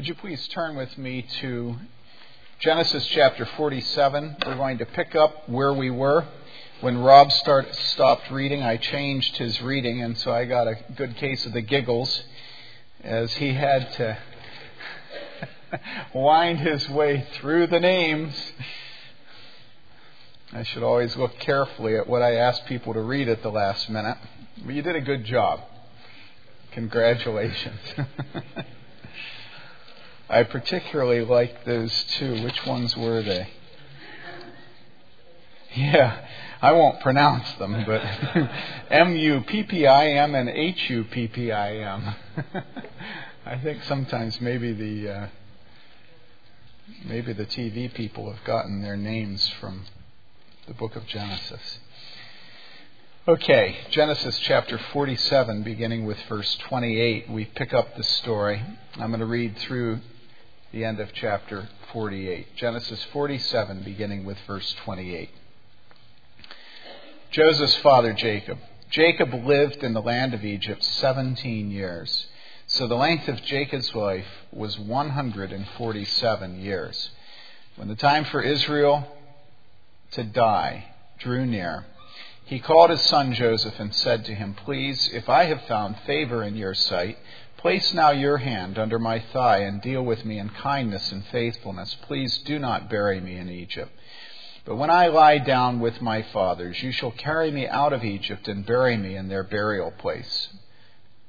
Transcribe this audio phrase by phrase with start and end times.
[0.00, 1.76] Would you please turn with me to
[2.58, 4.36] Genesis chapter 47?
[4.46, 6.24] We're going to pick up where we were.
[6.80, 11.18] When Rob start, stopped reading, I changed his reading, and so I got a good
[11.18, 12.22] case of the giggles
[13.04, 14.18] as he had to
[16.14, 18.34] wind his way through the names.
[20.54, 23.90] I should always look carefully at what I ask people to read at the last
[23.90, 24.16] minute.
[24.64, 25.60] But you did a good job.
[26.72, 27.80] Congratulations.
[30.30, 32.44] I particularly like those two.
[32.44, 33.48] Which ones were they?
[35.74, 36.24] Yeah,
[36.62, 38.00] I won't pronounce them, but
[38.90, 42.14] M U P P I M and H U P P I M.
[43.46, 45.26] I think sometimes maybe the uh,
[47.04, 49.84] maybe the TV people have gotten their names from
[50.68, 51.80] the book of Genesis.
[53.26, 58.62] Okay, Genesis chapter 47, beginning with verse 28, we pick up the story.
[58.94, 60.00] I'm going to read through
[60.72, 62.56] the end of chapter 48.
[62.56, 65.30] Genesis 47, beginning with verse 28.
[67.32, 68.58] Joseph's father Jacob.
[68.88, 72.26] Jacob lived in the land of Egypt 17 years.
[72.66, 77.10] So the length of Jacob's life was 147 years.
[77.74, 79.08] When the time for Israel
[80.12, 80.84] to die
[81.18, 81.86] drew near,
[82.44, 86.42] he called his son Joseph and said to him, Please, if I have found favor
[86.42, 87.16] in your sight,
[87.60, 91.94] Place now your hand under my thigh and deal with me in kindness and faithfulness.
[92.06, 93.92] Please do not bury me in Egypt.
[94.64, 98.48] But when I lie down with my fathers, you shall carry me out of Egypt
[98.48, 100.48] and bury me in their burial place.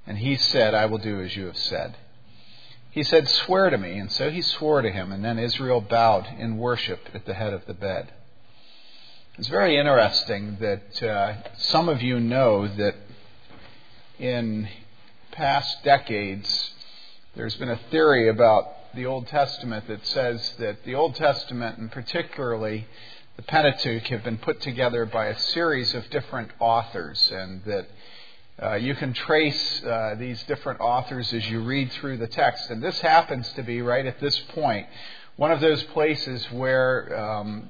[0.07, 1.97] And he said, I will do as you have said.
[2.91, 3.97] He said, Swear to me.
[3.97, 7.51] And so he swore to him, and then Israel bowed in worship at the head
[7.51, 8.13] of the bed.
[9.37, 12.95] It's very interesting that uh, some of you know that
[14.17, 14.69] in
[15.31, 16.71] past decades,
[17.35, 21.91] there's been a theory about the Old Testament that says that the Old Testament, and
[21.91, 22.85] particularly
[23.37, 27.87] the Pentateuch, have been put together by a series of different authors, and that
[28.61, 32.69] uh, you can trace uh, these different authors as you read through the text.
[32.69, 34.87] And this happens to be, right at this point,
[35.37, 37.69] one of those places where um,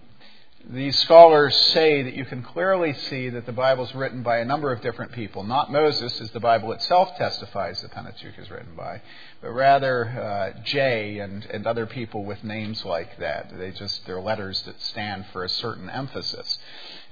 [0.69, 4.45] these scholars say that you can clearly see that the Bible is written by a
[4.45, 8.75] number of different people, not Moses, as the Bible itself testifies the Pentateuch is written
[8.75, 9.01] by,
[9.41, 13.51] but rather uh, J and, and other people with names like that.
[13.57, 16.59] They just they're letters that stand for a certain emphasis.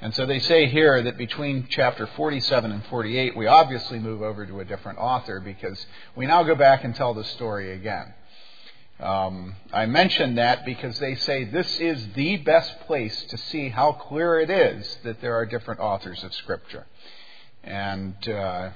[0.01, 4.45] And so they say here that between chapter 47 and 48, we obviously move over
[4.45, 5.85] to a different author because
[6.15, 8.13] we now go back and tell the story again.
[8.99, 13.93] Um, I mention that because they say this is the best place to see how
[13.93, 16.85] clear it is that there are different authors of Scripture.
[17.63, 18.71] And uh,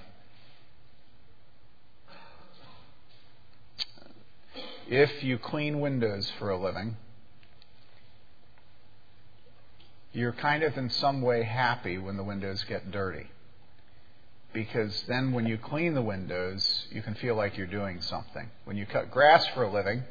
[4.87, 6.95] if you clean windows for a living,
[10.13, 13.27] you're kind of in some way happy when the windows get dirty.
[14.53, 18.49] Because then when you clean the windows, you can feel like you're doing something.
[18.65, 20.03] When you cut grass for a living,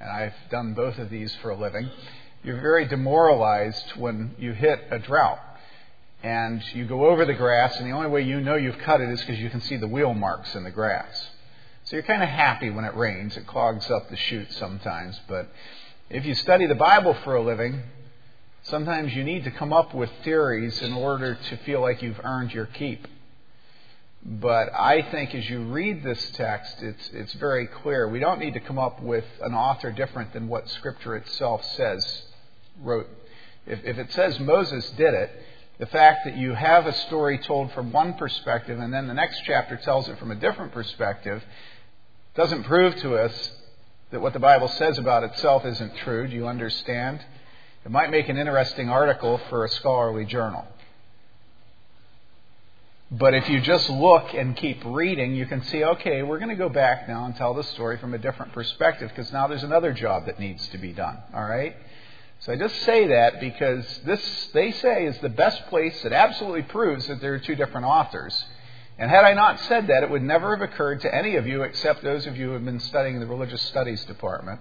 [0.00, 1.90] and I've done both of these for a living,
[2.42, 5.40] you're very demoralized when you hit a drought.
[6.22, 9.10] And you go over the grass, and the only way you know you've cut it
[9.10, 11.28] is because you can see the wheel marks in the grass.
[11.84, 13.36] So you're kind of happy when it rains.
[13.36, 15.20] It clogs up the chute sometimes.
[15.28, 15.50] But
[16.08, 17.82] if you study the Bible for a living,
[18.62, 22.54] sometimes you need to come up with theories in order to feel like you've earned
[22.54, 23.06] your keep.
[24.24, 28.08] But I think as you read this text, it's, it's very clear.
[28.08, 32.22] We don't need to come up with an author different than what Scripture itself says,
[32.80, 33.08] wrote.
[33.66, 35.30] If, if it says Moses did it,
[35.78, 39.42] the fact that you have a story told from one perspective and then the next
[39.44, 41.42] chapter tells it from a different perspective
[42.34, 43.50] doesn't prove to us
[44.10, 46.28] that what the Bible says about itself isn't true.
[46.28, 47.20] Do you understand?
[47.84, 50.64] It might make an interesting article for a scholarly journal.
[53.16, 56.56] But if you just look and keep reading, you can see, okay, we're going to
[56.56, 59.92] go back now and tell the story from a different perspective because now there's another
[59.92, 61.18] job that needs to be done.
[61.32, 61.76] All right?
[62.40, 66.62] So I just say that because this, they say, is the best place that absolutely
[66.62, 68.34] proves that there are two different authors.
[68.98, 71.62] And had I not said that, it would never have occurred to any of you
[71.62, 74.60] except those of you who have been studying in the religious studies department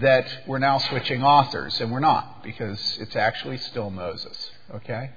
[0.00, 1.78] that we're now switching authors.
[1.80, 4.50] And we're not because it's actually still Moses.
[4.74, 5.10] Okay?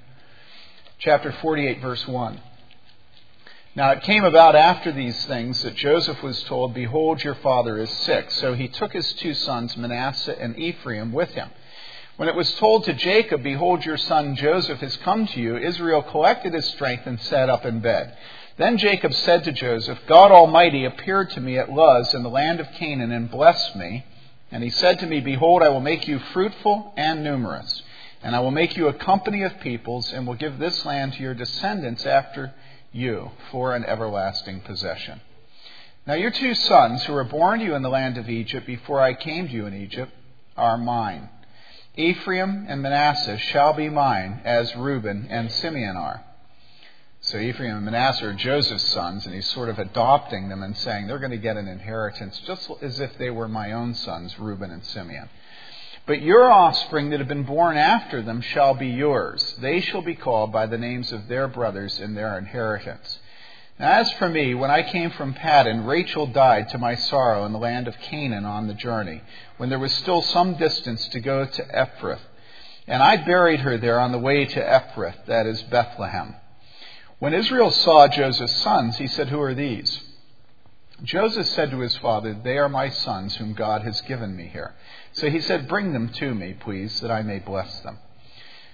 [1.00, 2.42] chapter 48, verse 1.
[3.78, 7.92] Now it came about after these things that Joseph was told, Behold, your father is
[7.92, 8.32] sick.
[8.32, 11.48] So he took his two sons, Manasseh and Ephraim, with him.
[12.16, 16.02] When it was told to Jacob, Behold, your son Joseph has come to you, Israel
[16.02, 18.18] collected his strength and sat up in bed.
[18.58, 22.60] Then Jacob said to Joseph, God Almighty appeared to me at Luz in the land
[22.60, 24.04] of Canaan and blessed me.
[24.50, 27.84] And he said to me, Behold, I will make you fruitful and numerous,
[28.24, 31.22] and I will make you a company of peoples, and will give this land to
[31.22, 32.56] your descendants after
[32.92, 35.22] you for an everlasting possession.
[36.06, 39.02] Now your two sons, who were born to you in the land of Egypt before
[39.02, 40.12] I came to you in Egypt,
[40.56, 41.30] are mine.
[41.96, 46.24] Ephraim and Manasseh shall be mine, as Reuben and Simeon are.
[47.22, 51.08] So Ephraim and Manasseh are Joseph's sons, and he's sort of adopting them and saying
[51.08, 54.72] they're going to get an inheritance just as if they were my own sons, Reuben
[54.72, 55.28] and Simeon.
[56.08, 59.56] But your offspring that have been born after them shall be yours.
[59.60, 63.20] They shall be called by the names of their brothers in their inheritance.
[63.78, 67.52] Now, as for me, when I came from Paddan, Rachel died to my sorrow in
[67.52, 69.22] the land of Canaan on the journey,
[69.58, 72.22] when there was still some distance to go to Ephrath.
[72.88, 76.36] And I buried her there on the way to Ephrath, that is Bethlehem.
[77.20, 80.02] When Israel saw Joseph's sons, he said, Who are these?
[81.04, 84.74] Joseph said to his father, They are my sons whom God has given me here.
[85.18, 87.98] So he said, Bring them to me, please, that I may bless them.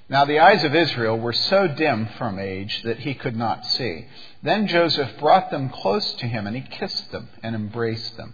[0.09, 4.05] Now the eyes of Israel were so dim from age that he could not see.
[4.41, 8.33] Then Joseph brought them close to him, and he kissed them and embraced them.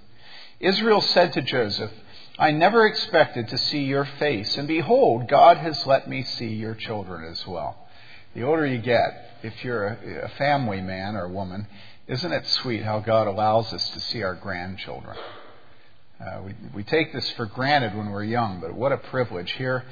[0.60, 1.92] Israel said to Joseph,
[2.40, 6.74] I never expected to see your face, and behold, God has let me see your
[6.74, 7.88] children as well.
[8.34, 9.86] The older you get, if you're
[10.24, 11.68] a, family man or woman,
[12.08, 15.18] isn't it sweet how God allows us to see our grandchildren?
[16.20, 19.52] Uh, we, we take this for granted when we're young, but what a privilege.
[19.54, 19.86] Here,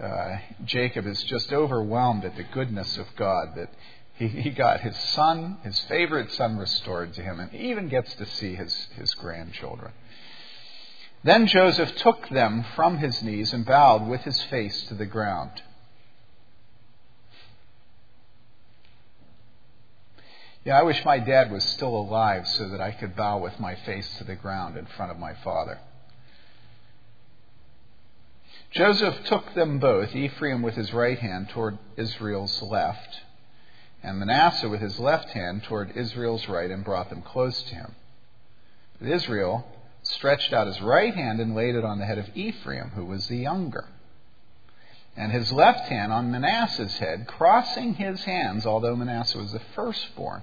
[0.00, 3.72] uh, Jacob is just overwhelmed at the goodness of God that
[4.14, 8.26] he, he got his son, his favorite son, restored to him, and even gets to
[8.26, 9.92] see his, his grandchildren.
[11.22, 15.62] Then Joseph took them from his knees and bowed with his face to the ground.
[20.68, 23.74] Yeah, I wish my dad was still alive so that I could bow with my
[23.74, 25.78] face to the ground in front of my father.
[28.72, 33.22] Joseph took them both, Ephraim with his right hand toward Israel's left,
[34.02, 37.94] and Manasseh with his left hand toward Israel's right, and brought them close to him.
[39.00, 39.66] But Israel
[40.02, 43.26] stretched out his right hand and laid it on the head of Ephraim, who was
[43.28, 43.86] the younger,
[45.18, 50.42] and his left hand on Manasseh's head, crossing his hands, although Manasseh was the firstborn.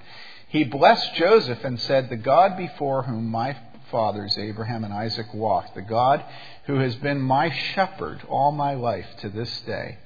[0.50, 3.57] He blessed Joseph and said, The God before whom my
[3.89, 6.24] fathers, Abraham and Isaac, walked, the God
[6.66, 9.98] who has been my shepherd all my life to this day.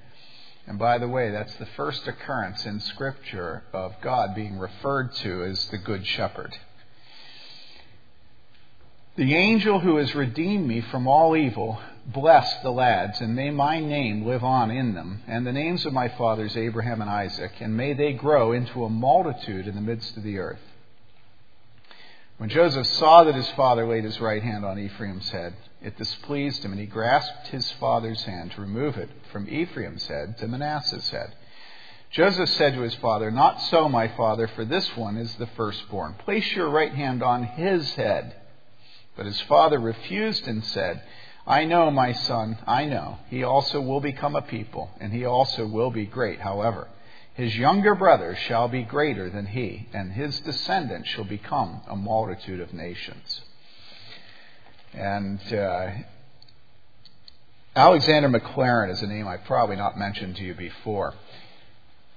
[0.68, 5.44] And by the way, that's the first occurrence in Scripture of God being referred to
[5.46, 6.56] as the Good Shepherd.
[9.16, 11.82] The angel who has redeemed me from all evil,
[12.14, 15.94] bless the lads, and may my name live on in them, and the names of
[15.94, 20.18] my fathers Abraham and Isaac, and may they grow into a multitude in the midst
[20.18, 20.62] of the earth.
[22.38, 26.64] When Joseph saw that his father laid his right hand on Ephraim's head, it displeased
[26.64, 31.10] him, and he grasped his father's hand to remove it from Ephraim's head to Manasseh's
[31.10, 31.34] head.
[32.12, 36.14] Joseph said to his father, Not so, my father, for this one is the firstborn.
[36.14, 38.36] Place your right hand on his head.
[39.16, 41.04] But his father refused and said,
[41.50, 43.18] I know, my son, I know.
[43.32, 46.40] He also will become a people, and he also will be great.
[46.40, 46.88] However,
[47.34, 52.60] his younger brother shall be greater than he, and his descendants shall become a multitude
[52.60, 53.42] of nations.
[54.94, 55.90] And uh,
[57.76, 61.16] Alexander Maclaren is a name I've probably not mentioned to you before.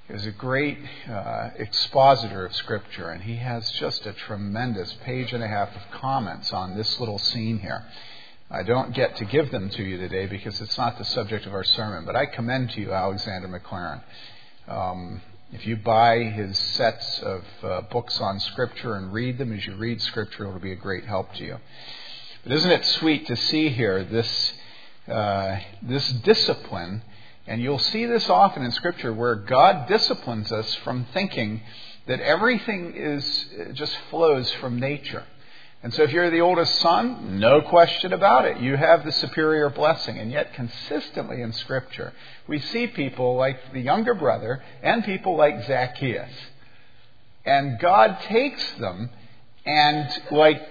[0.08, 0.76] He was a great
[1.08, 5.82] uh, expositor of Scripture, and he has just a tremendous page and a half of
[5.90, 7.82] comments on this little scene here.
[8.54, 11.54] I don't get to give them to you today because it's not the subject of
[11.54, 14.02] our sermon, but I commend to you Alexander Maclaren.
[14.68, 19.64] Um, if you buy his sets of uh, books on Scripture and read them as
[19.64, 21.56] you read Scripture, it'll be a great help to you.
[22.42, 24.52] But isn't it sweet to see here this
[25.08, 27.00] uh, this discipline?
[27.46, 31.62] And you'll see this often in Scripture where God disciplines us from thinking
[32.06, 35.24] that everything is just flows from nature.
[35.82, 38.60] And so if you're the oldest son, no question about it.
[38.60, 40.16] You have the superior blessing.
[40.16, 42.12] And yet, consistently in Scripture,
[42.46, 46.30] we see people like the younger brother and people like Zacchaeus.
[47.44, 49.10] And God takes them
[49.66, 50.62] and, like,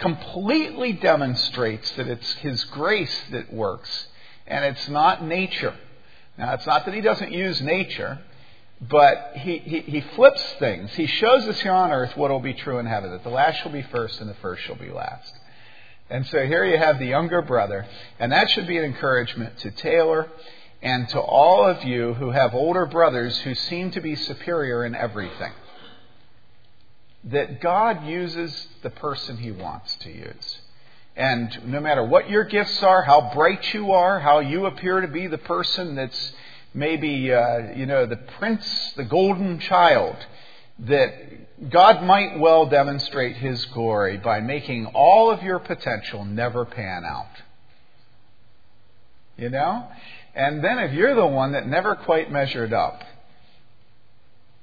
[0.00, 4.06] completely demonstrates that it's His grace that works
[4.48, 5.74] and it's not nature.
[6.36, 8.18] Now, it's not that He doesn't use nature,
[8.80, 10.90] but he, he, he, flips things.
[10.94, 13.62] He shows us here on earth what will be true in heaven that the last
[13.62, 15.32] shall be first and the first shall be last.
[16.08, 17.86] And so here you have the younger brother,
[18.18, 20.28] and that should be an encouragement to Taylor
[20.82, 24.94] and to all of you who have older brothers who seem to be superior in
[24.94, 25.52] everything.
[27.24, 30.58] that God uses the person he wants to use.
[31.16, 35.08] And no matter what your gifts are, how bright you are, how you appear to
[35.08, 36.32] be the person that's
[36.74, 40.16] maybe, uh, you know, the prince, the golden child,
[40.80, 47.04] that God might well demonstrate his glory by making all of your potential never pan
[47.04, 47.28] out.
[49.36, 49.86] You know?
[50.34, 53.02] And then if you're the one that never quite measured up,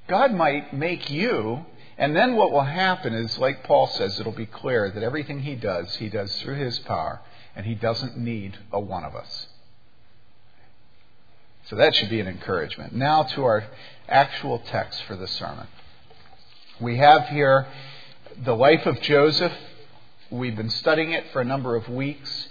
[0.08, 1.66] God might make you,
[1.98, 5.56] and then what will happen is, like Paul says, it'll be clear that everything he
[5.56, 7.20] does, he does through his power,
[7.56, 9.48] and he doesn't need a one of us.
[11.70, 12.96] So that should be an encouragement.
[12.96, 13.66] Now to our
[14.08, 15.68] actual text for the sermon.
[16.80, 17.68] We have here
[18.46, 19.52] the life of Joseph.
[20.30, 22.48] We've been studying it for a number of weeks,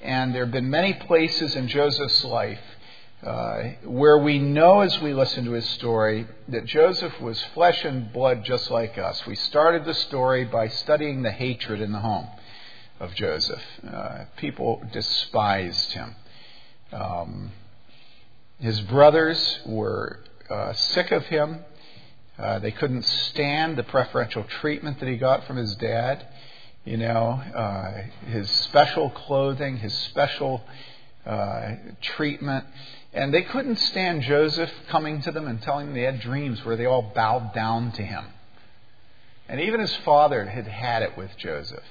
[0.00, 2.60] and there have been many places in Joseph's life
[3.24, 8.12] uh, where we know as we listen to his story that Joseph was flesh and
[8.12, 9.26] blood just like us.
[9.26, 12.28] We started the story by studying the hatred in the home
[13.00, 13.62] of Joseph.
[13.86, 16.14] Uh, people despised him.
[16.92, 17.52] Um,
[18.60, 21.60] his brothers were uh, sick of him.
[22.38, 26.26] Uh, they couldn't stand the preferential treatment that he got from his dad.
[26.84, 27.92] You know, uh,
[28.30, 30.62] his special clothing, his special
[31.26, 32.64] uh, treatment.
[33.12, 36.76] And they couldn't stand Joseph coming to them and telling them they had dreams where
[36.76, 38.24] they all bowed down to him.
[39.48, 41.82] And even his father had had it with Joseph.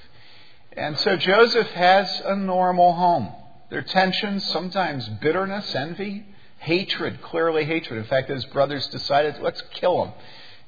[0.74, 3.30] And so Joseph has a normal home.
[3.70, 6.26] There are tensions, sometimes bitterness, envy,
[6.60, 7.98] hatred, clearly hatred.
[8.00, 10.14] In fact, his brothers decided, let's kill him.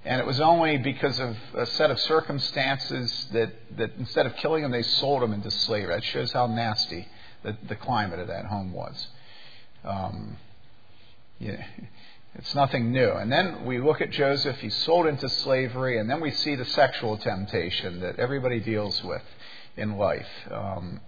[0.03, 4.63] And it was only because of a set of circumstances that, that instead of killing
[4.63, 5.93] him, they sold him into slavery.
[5.93, 7.07] That shows how nasty
[7.43, 9.07] the, the climate of that home was.
[9.83, 10.37] Um,
[11.39, 11.63] yeah,
[12.35, 13.11] it's nothing new.
[13.11, 16.65] And then we look at Joseph, he's sold into slavery, and then we see the
[16.65, 19.23] sexual temptation that everybody deals with
[19.77, 20.27] in life.
[20.49, 20.99] Um,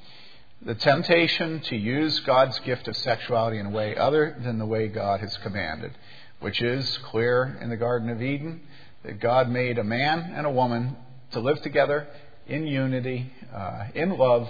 [0.65, 4.87] the temptation to use God's gift of sexuality in a way other than the way
[4.87, 5.91] God has commanded,
[6.39, 8.61] which is clear in the Garden of Eden
[9.03, 10.95] that God made a man and a woman
[11.31, 12.07] to live together
[12.47, 14.49] in unity, uh, in love,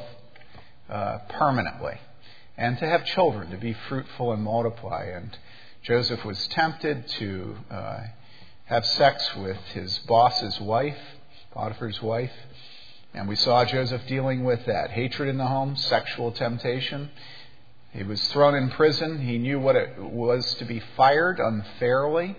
[0.90, 2.00] uh, permanently
[2.58, 5.06] and to have children, to be fruitful and multiply.
[5.06, 5.38] And
[5.82, 8.00] Joseph was tempted to uh,
[8.66, 10.98] have sex with his boss's wife,
[11.52, 12.32] Potiphar's wife.
[13.16, 17.12] And we saw Joseph dealing with that hatred in the home, sexual temptation.
[17.92, 19.22] He was thrown in prison.
[19.22, 22.36] He knew what it was to be fired unfairly.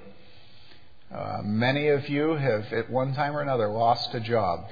[1.15, 4.65] Uh, many of you have, at one time or another, lost a job.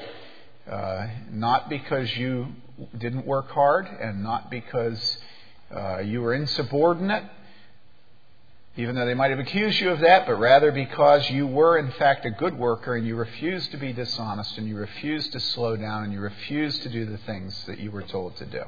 [0.68, 2.48] Uh, not because you
[2.98, 5.18] didn't work hard and not because
[5.72, 7.24] uh, you were insubordinate,
[8.76, 11.90] even though they might have accused you of that, but rather because you were, in
[11.92, 15.76] fact, a good worker and you refused to be dishonest and you refused to slow
[15.76, 18.62] down and you refused to do the things that you were told to do.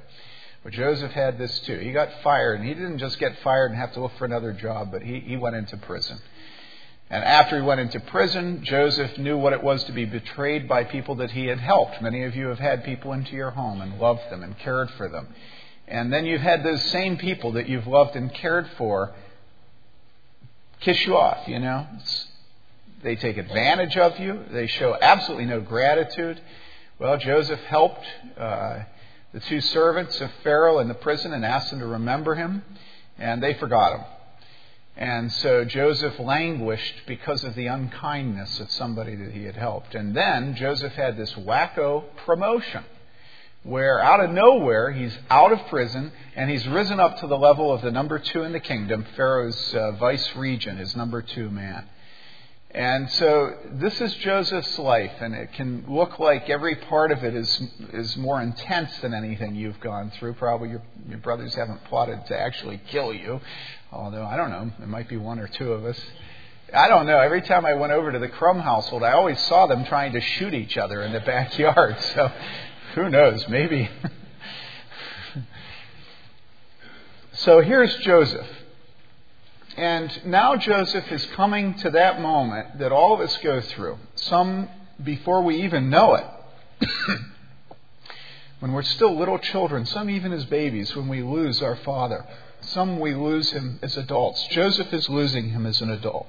[0.62, 1.78] But Joseph had this too.
[1.78, 4.52] He got fired, and he didn't just get fired and have to look for another
[4.52, 6.18] job, but he, he went into prison.
[7.10, 10.84] And after he went into prison, Joseph knew what it was to be betrayed by
[10.84, 12.00] people that he had helped.
[12.00, 15.08] Many of you have had people into your home and loved them and cared for
[15.08, 15.28] them.
[15.86, 19.14] And then you've had those same people that you've loved and cared for
[20.84, 21.86] kiss you off, you know.
[21.98, 22.26] It's,
[23.02, 24.44] they take advantage of you.
[24.50, 26.40] They show absolutely no gratitude.
[26.98, 28.06] Well, Joseph helped
[28.38, 28.80] uh,
[29.32, 32.62] the two servants of Pharaoh in the prison and asked them to remember him,
[33.18, 34.04] and they forgot him.
[34.96, 39.94] And so Joseph languished because of the unkindness of somebody that he had helped.
[39.94, 42.84] And then Joseph had this wacko promotion
[43.64, 47.72] where out of nowhere he's out of prison and he's risen up to the level
[47.72, 51.88] of the number two in the kingdom, Pharaoh's uh, vice regent, his number two man.
[52.70, 57.32] And so this is Joseph's life, and it can look like every part of it
[57.36, 60.34] is is more intense than anything you've gone through.
[60.34, 63.40] Probably your your brothers haven't plotted to actually kill you,
[63.92, 66.00] although I don't know, it might be one or two of us.
[66.74, 67.20] I don't know.
[67.20, 70.20] Every time I went over to the Crumb household, I always saw them trying to
[70.20, 71.96] shoot each other in the backyard.
[72.14, 72.32] So
[72.94, 73.46] who knows?
[73.48, 73.90] Maybe.
[77.32, 78.46] so here's Joseph.
[79.76, 84.68] And now Joseph is coming to that moment that all of us go through, some
[85.02, 86.24] before we even know it.
[88.60, 92.24] when we're still little children, some even as babies, when we lose our father.
[92.60, 94.46] Some we lose him as adults.
[94.48, 96.26] Joseph is losing him as an adult.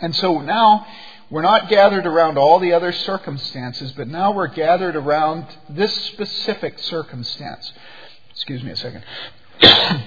[0.00, 0.86] And so now
[1.30, 6.78] we're not gathered around all the other circumstances, but now we're gathered around this specific
[6.78, 7.72] circumstance.
[8.30, 9.04] Excuse me a second.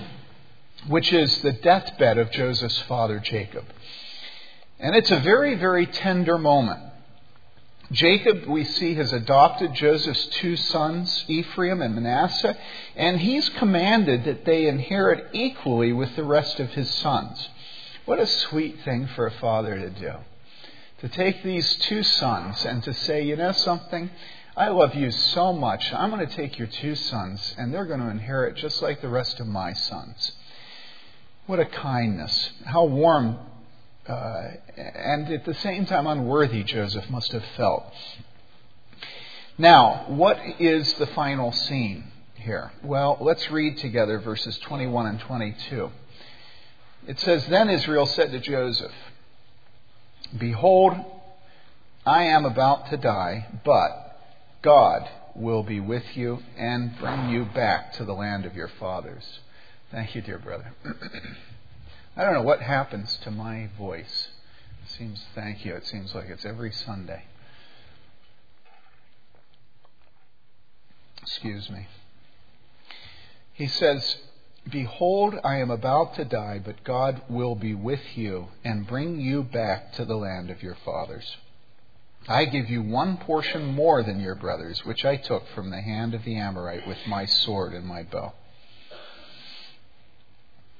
[0.87, 3.65] Which is the deathbed of Joseph's father, Jacob.
[4.79, 6.91] And it's a very, very tender moment
[7.91, 12.57] Jacob, we see, has adopted Joseph's two sons, Ephraim and Manasseh,
[12.95, 17.49] and he's commanded that they inherit equally with the rest of his sons.
[18.11, 20.11] What a sweet thing for a father to do.
[20.99, 24.09] To take these two sons and to say, you know something?
[24.57, 25.93] I love you so much.
[25.93, 29.07] I'm going to take your two sons, and they're going to inherit just like the
[29.07, 30.33] rest of my sons.
[31.45, 32.49] What a kindness.
[32.65, 33.39] How warm
[34.05, 34.41] uh,
[34.75, 37.93] and at the same time unworthy Joseph must have felt.
[39.57, 42.73] Now, what is the final scene here?
[42.83, 45.91] Well, let's read together verses 21 and 22.
[47.07, 48.93] It says, Then Israel said to Joseph,
[50.37, 50.93] Behold,
[52.05, 54.17] I am about to die, but
[54.61, 59.39] God will be with you and bring you back to the land of your fathers.
[59.91, 60.73] Thank you, dear brother.
[62.15, 64.29] I don't know what happens to my voice.
[64.85, 67.23] It seems, thank you, it seems like it's every Sunday.
[71.21, 71.87] Excuse me.
[73.53, 74.17] He says,
[74.69, 79.43] Behold, I am about to die, but God will be with you and bring you
[79.43, 81.35] back to the land of your fathers.
[82.27, 86.13] I give you one portion more than your brothers, which I took from the hand
[86.13, 88.33] of the Amorite with my sword and my bow.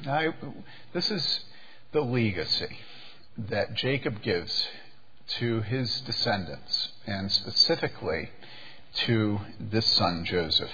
[0.06, 0.34] Now,
[0.94, 1.42] this is
[1.92, 2.78] the legacy
[3.38, 4.68] that Jacob gives
[5.40, 8.30] to his descendants, and specifically
[8.94, 10.72] to this son Joseph.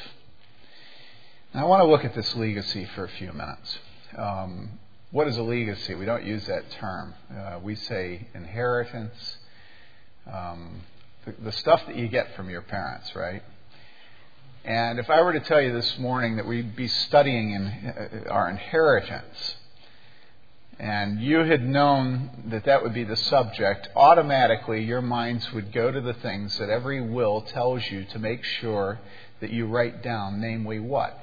[1.53, 3.79] I want to look at this legacy for a few minutes.
[4.17, 4.71] Um,
[5.11, 5.95] what is a legacy?
[5.95, 7.13] We don't use that term.
[7.33, 9.37] Uh, we say inheritance,
[10.31, 10.81] um,
[11.25, 13.41] the, the stuff that you get from your parents, right?
[14.65, 18.29] And if I were to tell you this morning that we'd be studying in, uh,
[18.29, 19.55] our inheritance,
[20.79, 25.91] and you had known that that would be the subject, automatically your minds would go
[25.91, 28.99] to the things that every will tells you to make sure
[29.39, 31.17] that you write down, namely what?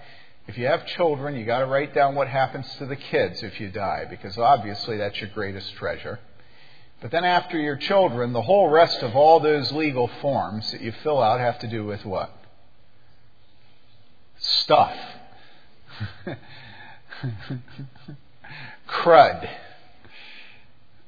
[0.47, 3.61] If you have children, you got to write down what happens to the kids if
[3.61, 6.21] you die, because obviously that's your greatest treasure.
[7.01, 10.93] But then after your children, the whole rest of all those legal forms that you
[11.03, 12.31] fill out have to do with what?
[14.45, 14.97] stuff.
[18.89, 19.49] Crud.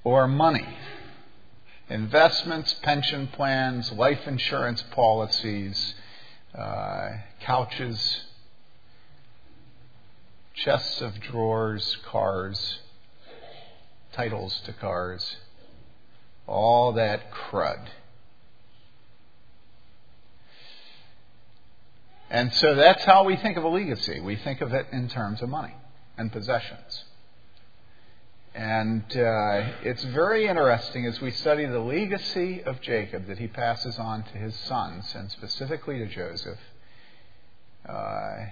[0.05, 0.67] Or money.
[1.89, 5.95] Investments, pension plans, life insurance policies,
[6.57, 7.11] uh,
[7.41, 8.23] couches,
[10.57, 12.79] chests of drawers, cars,
[14.12, 15.37] titles to cars,
[16.47, 17.87] all that crud.
[22.29, 24.19] And so that's how we think of a legacy.
[24.21, 25.75] We think of it in terms of money
[26.19, 27.05] and possessions.
[28.55, 33.99] And uh, it's very interesting as we study the legacy of Jacob that he passes
[33.99, 36.59] on to his sons, and specifically to Joseph,
[37.87, 38.47] uh,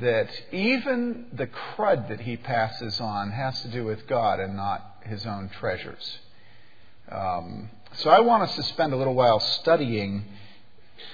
[0.00, 4.96] that even the crud that he passes on has to do with God and not
[5.04, 6.18] his own treasures.
[7.10, 10.24] Um, so I want us to spend a little while studying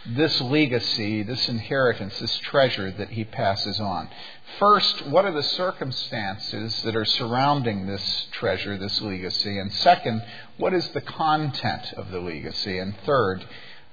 [0.06, 4.08] this legacy, this inheritance, this treasure that he passes on.
[4.58, 9.58] First, what are the circumstances that are surrounding this treasure, this legacy?
[9.58, 10.22] And second,
[10.56, 12.78] what is the content of the legacy?
[12.78, 13.44] And third,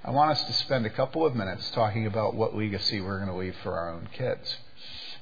[0.03, 3.29] I want us to spend a couple of minutes talking about what legacy we're going
[3.29, 4.57] to leave for our own kids.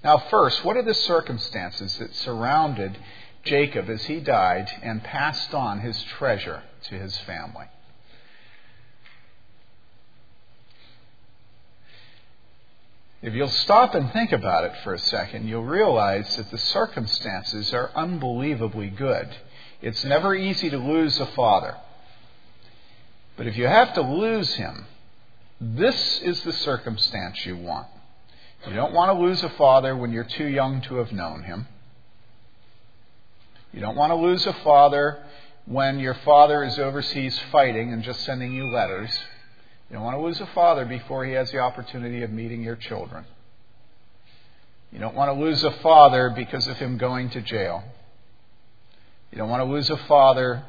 [0.07, 2.97] Now, first, what are the circumstances that surrounded
[3.43, 7.65] Jacob as he died and passed on his treasure to his family?
[13.21, 17.73] If you'll stop and think about it for a second, you'll realize that the circumstances
[17.73, 19.27] are unbelievably good.
[19.81, 21.75] It's never easy to lose a father.
[23.35, 24.85] But if you have to lose him,
[25.59, 27.87] this is the circumstance you want.
[28.67, 31.67] You don't want to lose a father when you're too young to have known him.
[33.71, 35.23] You don't want to lose a father
[35.65, 39.10] when your father is overseas fighting and just sending you letters.
[39.89, 42.75] You don't want to lose a father before he has the opportunity of meeting your
[42.75, 43.25] children.
[44.91, 47.84] You don't want to lose a father because of him going to jail.
[49.32, 50.63] You don't want to lose a father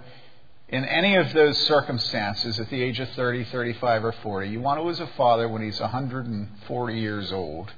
[0.68, 4.48] in any of those circumstances at the age of 30, 35, or 40.
[4.48, 7.72] You want to lose a father when he's 140 years old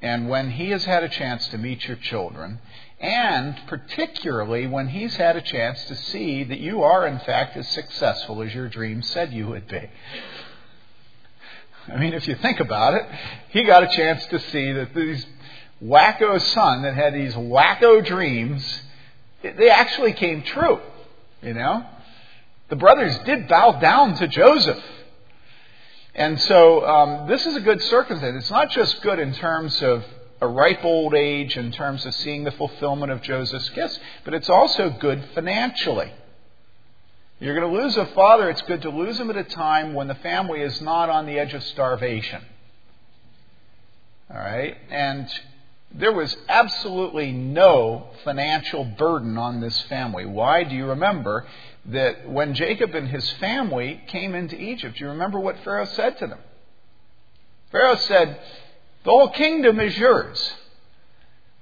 [0.00, 2.60] and when he has had a chance to meet your children,
[3.00, 7.68] and particularly when he's had a chance to see that you are, in fact, as
[7.68, 9.90] successful as your dream said you would be.
[11.88, 13.06] I mean, if you think about it,
[13.50, 15.24] he got a chance to see that these
[15.82, 18.82] wacko son that had these wacko dreams,
[19.42, 20.80] they actually came true.
[21.42, 21.86] You know?
[22.68, 24.82] The brothers did bow down to Joseph
[26.18, 28.42] And so um, this is a good circumstance.
[28.42, 30.04] It's not just good in terms of
[30.40, 34.50] a ripe old age, in terms of seeing the fulfillment of Joseph's gifts, but it's
[34.50, 36.12] also good financially.
[37.38, 40.08] You're going to lose a father, it's good to lose him at a time when
[40.08, 42.42] the family is not on the edge of starvation.
[44.28, 44.76] All right?
[44.90, 45.28] And
[45.94, 50.26] there was absolutely no financial burden on this family.
[50.26, 50.64] Why?
[50.64, 51.46] Do you remember
[51.88, 56.26] that when Jacob and his family came into Egypt, you remember what Pharaoh said to
[56.26, 56.38] them?
[57.72, 58.40] Pharaoh said,
[59.04, 60.54] The whole kingdom is yours.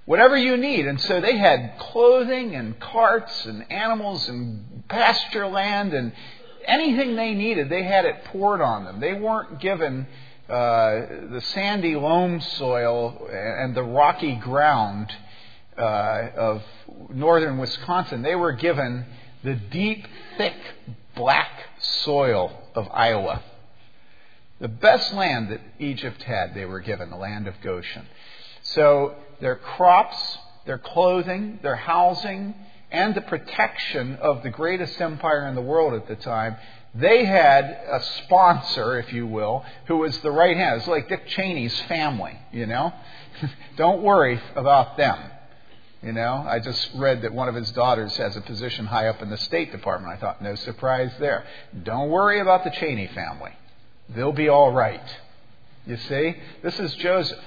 [0.05, 0.87] Whatever you need.
[0.87, 6.13] And so they had clothing and carts and animals and pasture land and
[6.65, 9.01] anything they needed, they had it poured on them.
[9.01, 10.07] They weren't given
[10.49, 10.53] uh,
[11.31, 15.13] the sandy loam soil and the rocky ground
[15.77, 16.63] uh, of
[17.11, 18.23] northern Wisconsin.
[18.23, 19.07] They were given
[19.43, 20.57] the deep, thick,
[21.15, 23.43] black soil of Iowa.
[24.61, 28.07] The best land that Egypt had, they were given, the land of Goshen.
[28.63, 32.55] So their crops, their clothing, their housing,
[32.91, 36.57] and the protection of the greatest empire in the world at the time
[36.99, 40.79] they had a sponsor, if you will, who was the right hand.
[40.79, 42.93] It's like Dick Cheney's family, you know?
[43.77, 45.19] Don't worry about them.
[46.03, 49.23] You know, I just read that one of his daughters has a position high up
[49.23, 50.13] in the State Department.
[50.13, 51.45] I thought, no surprise there.
[51.83, 53.53] Don't worry about the Cheney family.
[54.11, 55.03] They'll be all right.
[55.87, 56.37] You see?
[56.63, 57.43] This is Joseph.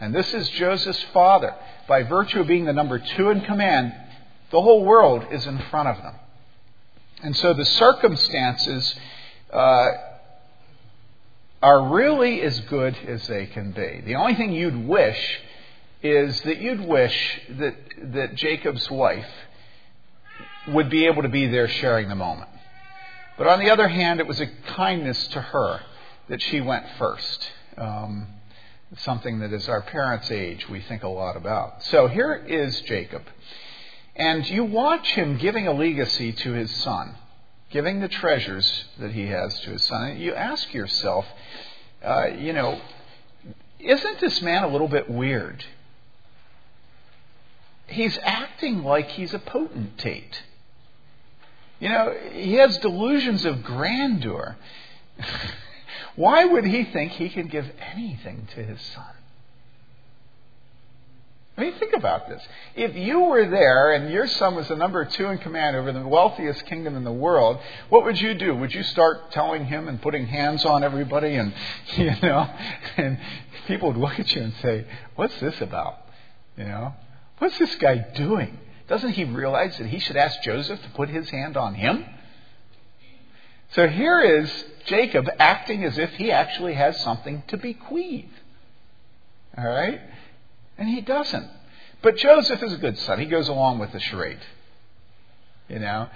[0.00, 1.54] And this is Joseph's father.
[1.88, 3.92] By virtue of being the number two in command,
[4.50, 6.14] the whole world is in front of them.
[7.22, 8.94] And so the circumstances
[9.52, 9.88] uh,
[11.62, 14.02] are really as good as they can be.
[14.06, 15.40] The only thing you'd wish
[16.02, 19.30] is that you'd wish that, that Jacob's wife
[20.68, 22.48] would be able to be there sharing the moment.
[23.36, 25.80] But on the other hand, it was a kindness to her
[26.28, 27.50] that she went first.
[27.76, 28.28] Um,
[28.98, 31.82] something that, as our parents' age, we think a lot about.
[31.84, 33.22] So here is Jacob.
[34.16, 37.14] And you watch him giving a legacy to his son,
[37.70, 40.10] giving the treasures that he has to his son.
[40.10, 41.24] And you ask yourself,
[42.04, 42.80] uh, you know,
[43.78, 45.64] isn't this man a little bit weird?
[47.90, 50.42] He's acting like he's a potentate.
[51.80, 54.56] You know, he has delusions of grandeur.
[56.16, 59.04] Why would he think he can give anything to his son?
[61.56, 62.42] I mean, think about this.
[62.74, 66.06] If you were there and your son was the number two in command over the
[66.06, 67.58] wealthiest kingdom in the world,
[67.90, 68.54] what would you do?
[68.54, 71.52] Would you start telling him and putting hands on everybody and,
[71.96, 72.48] you know,
[72.96, 73.18] and
[73.66, 75.98] people would look at you and say, what's this about?
[76.56, 76.94] You know,
[77.40, 78.56] what's this guy doing?
[78.86, 82.04] Doesn't he realize that he should ask Joseph to put his hand on him?
[83.72, 88.30] So here is Jacob acting as if he actually has something to bequeath.
[89.56, 90.00] All right?
[90.76, 91.48] And he doesn't.
[92.02, 93.20] But Joseph is a good son.
[93.20, 94.40] He goes along with the charade.
[95.68, 96.08] You know?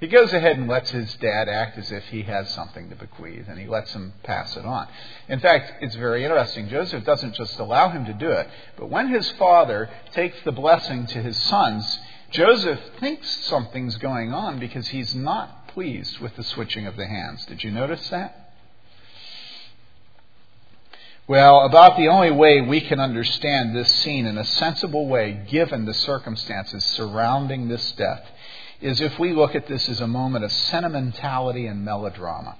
[0.00, 3.48] He goes ahead and lets his dad act as if he has something to bequeath,
[3.48, 4.86] and he lets him pass it on.
[5.28, 6.68] In fact, it's very interesting.
[6.68, 11.06] Joseph doesn't just allow him to do it, but when his father takes the blessing
[11.08, 11.98] to his sons,
[12.30, 17.44] Joseph thinks something's going on because he's not pleased with the switching of the hands.
[17.46, 18.48] Did you notice that?
[21.26, 25.84] Well, about the only way we can understand this scene in a sensible way, given
[25.84, 28.24] the circumstances surrounding this death,
[28.80, 32.56] is if we look at this as a moment of sentimentality and melodrama.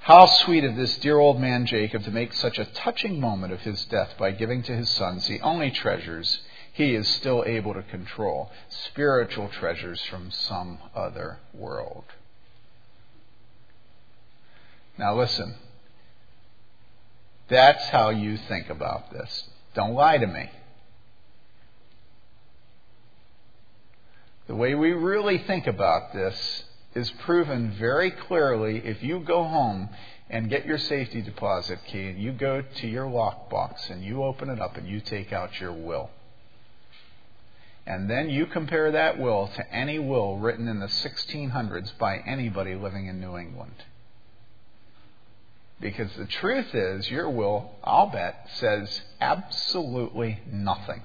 [0.00, 3.60] How sweet of this dear old man Jacob to make such a touching moment of
[3.60, 6.40] his death by giving to his sons the only treasures
[6.72, 12.04] he is still able to control spiritual treasures from some other world.
[14.96, 15.56] Now, listen.
[17.48, 19.48] That's how you think about this.
[19.74, 20.50] Don't lie to me.
[24.48, 29.90] The way we really think about this is proven very clearly if you go home
[30.30, 34.48] and get your safety deposit key and you go to your lockbox and you open
[34.48, 36.10] it up and you take out your will.
[37.86, 42.74] And then you compare that will to any will written in the 1600s by anybody
[42.74, 43.84] living in New England.
[45.78, 51.02] Because the truth is, your will, I'll bet, says absolutely nothing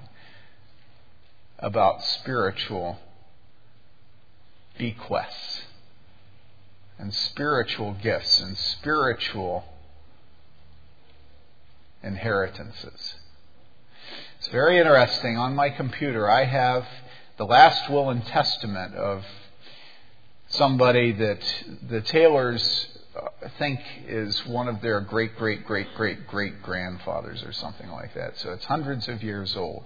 [1.60, 3.00] about spiritual
[4.78, 5.64] bequests
[6.98, 9.66] and spiritual gifts and spiritual
[12.02, 13.16] inheritances.
[14.40, 15.38] It's very interesting.
[15.38, 16.86] On my computer, I have
[17.38, 19.24] the last will and testament of
[20.50, 21.42] somebody that
[21.90, 27.52] the Taylors uh, think is one of their great, great, great, great, great grandfathers or
[27.52, 28.38] something like that.
[28.38, 29.86] So it's hundreds of years old.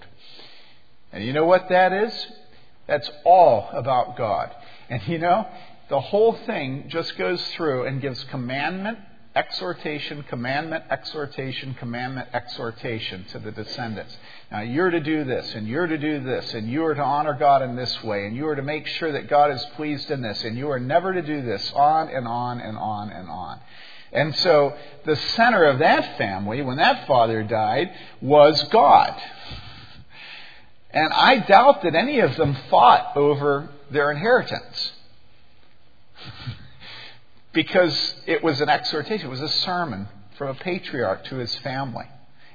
[1.12, 2.28] And you know what that is?
[2.88, 4.54] That's all about God.
[4.90, 5.48] And you know,
[5.90, 9.00] the whole thing just goes through and gives commandment
[9.38, 14.18] exhortation, commandment, exhortation, commandment, exhortation to the descendants.
[14.52, 17.36] Now, you're to do this, and you're to do this, and you are to honor
[17.36, 20.24] God in this way, and you are to make sure that God is pleased in
[20.24, 23.60] this, and you are never to do this, on and on and on and on.
[24.12, 29.14] And so, the center of that family, when that father died, was God.
[30.98, 34.94] And I doubt that any of them fought over their inheritance
[37.54, 40.08] because it was an exhortation, it was a sermon
[40.40, 42.06] from a patriarch to his family.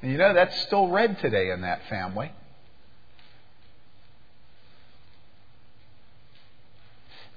[0.03, 2.33] And you know, that's still read today in that family.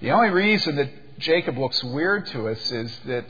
[0.01, 3.25] The only reason that Jacob looks weird to us is that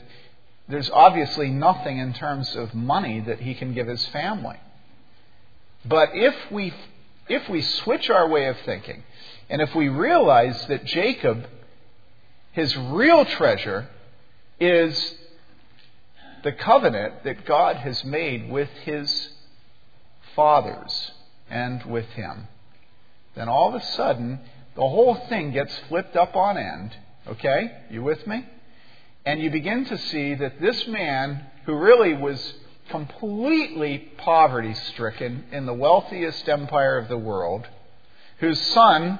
[0.66, 4.56] there's obviously nothing in terms of money that he can give his family.
[5.84, 6.72] But if we,
[7.28, 9.02] if we switch our way of thinking,
[9.48, 11.46] and if we realize that Jacob,
[12.52, 13.88] his real treasure
[14.58, 15.14] is
[16.42, 19.30] the covenant that God has made with his
[20.34, 21.10] fathers
[21.50, 22.48] and with him.
[23.34, 24.40] Then all of a sudden,
[24.74, 26.96] the whole thing gets flipped up on end.
[27.26, 27.72] Okay?
[27.90, 28.46] You with me?
[29.24, 32.54] And you begin to see that this man, who really was
[32.90, 37.66] completely poverty stricken in the wealthiest empire of the world,
[38.38, 39.18] whose son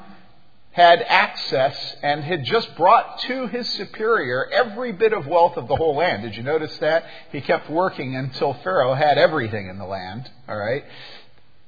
[0.72, 5.76] had access and had just brought to his superior every bit of wealth of the
[5.76, 6.22] whole land.
[6.22, 7.04] Did you notice that?
[7.32, 10.84] He kept working until Pharaoh had everything in the land, all right?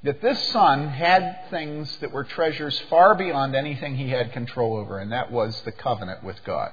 [0.03, 4.99] That this son had things that were treasures far beyond anything he had control over,
[4.99, 6.73] and that was the covenant with God.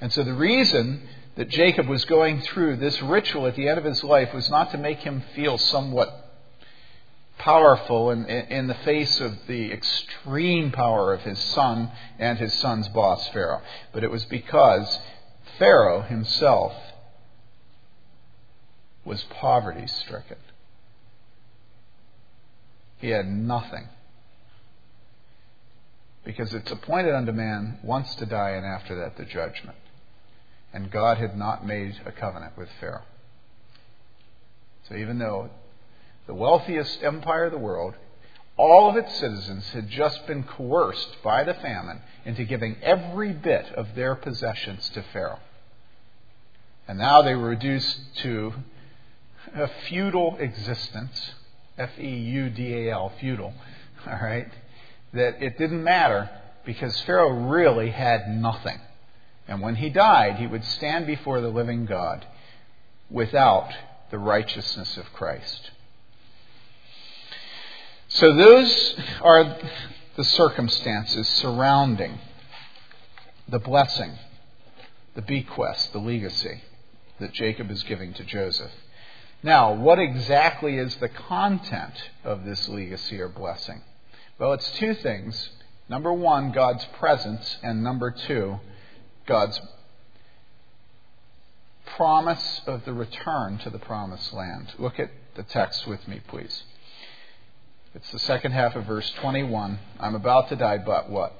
[0.00, 3.84] And so the reason that Jacob was going through this ritual at the end of
[3.84, 6.26] his life was not to make him feel somewhat
[7.38, 12.88] powerful in, in, the face of the extreme power of his son and his son's
[12.88, 13.60] boss, Pharaoh.
[13.92, 14.98] But it was because
[15.58, 16.72] Pharaoh himself
[19.04, 20.38] was poverty stricken.
[22.98, 23.88] He had nothing.
[26.24, 29.76] Because it's appointed unto man once to die, and after that the judgment.
[30.76, 33.04] And God had not made a covenant with Pharaoh.
[34.86, 35.48] So even though
[36.26, 37.94] the wealthiest empire of the world,
[38.58, 43.72] all of its citizens had just been coerced by the famine into giving every bit
[43.74, 45.38] of their possessions to Pharaoh.
[46.86, 48.52] And now they were reduced to
[49.54, 51.32] a feudal existence,
[51.78, 53.54] F E U D A L, feudal,
[54.06, 54.52] all right?
[55.14, 56.28] That it didn't matter
[56.66, 58.78] because Pharaoh really had nothing.
[59.48, 62.26] And when he died, he would stand before the living God
[63.10, 63.72] without
[64.10, 65.70] the righteousness of Christ.
[68.08, 69.58] So, those are
[70.16, 72.18] the circumstances surrounding
[73.48, 74.12] the blessing,
[75.14, 76.62] the bequest, the legacy
[77.20, 78.72] that Jacob is giving to Joseph.
[79.42, 83.82] Now, what exactly is the content of this legacy or blessing?
[84.38, 85.50] Well, it's two things.
[85.88, 88.58] Number one, God's presence, and number two,
[89.26, 89.60] God's
[91.96, 94.74] promise of the return to the promised land.
[94.78, 96.62] Look at the text with me, please.
[97.94, 99.78] It's the second half of verse 21.
[99.98, 101.32] I'm about to die, but what?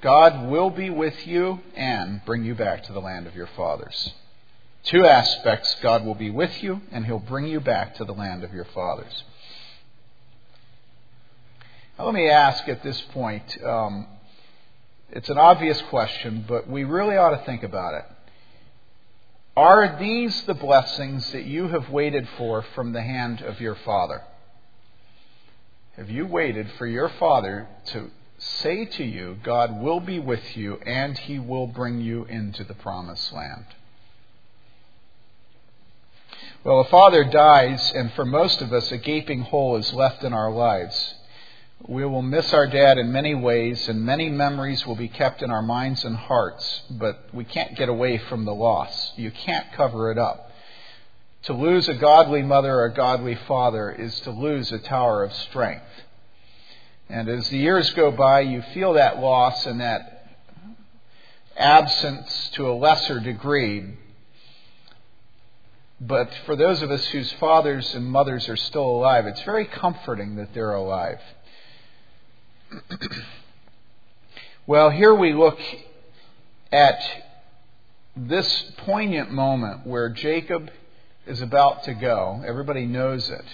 [0.00, 4.12] God will be with you and bring you back to the land of your fathers.
[4.84, 8.42] Two aspects God will be with you, and He'll bring you back to the land
[8.42, 9.22] of your fathers.
[11.98, 14.06] Now, let me ask at this point um,
[15.12, 18.04] it's an obvious question, but we really ought to think about it.
[19.56, 24.22] Are these the blessings that you have waited for from the hand of your Father?
[25.96, 30.76] Have you waited for your Father to say to you, God will be with you
[30.86, 33.66] and he will bring you into the promised land?
[36.64, 40.32] Well, a father dies, and for most of us, a gaping hole is left in
[40.32, 41.14] our lives.
[41.88, 45.50] We will miss our dad in many ways, and many memories will be kept in
[45.50, 49.12] our minds and hearts, but we can't get away from the loss.
[49.16, 50.50] You can't cover it up.
[51.44, 55.32] To lose a godly mother or a godly father is to lose a tower of
[55.32, 55.84] strength.
[57.08, 60.38] And as the years go by, you feel that loss and that
[61.56, 63.94] absence to a lesser degree.
[66.00, 70.36] But for those of us whose fathers and mothers are still alive, it's very comforting
[70.36, 71.20] that they're alive.
[74.66, 75.58] well, here we look
[76.70, 77.00] at
[78.16, 80.70] this poignant moment where Jacob
[81.26, 82.42] is about to go.
[82.46, 83.44] Everybody knows it.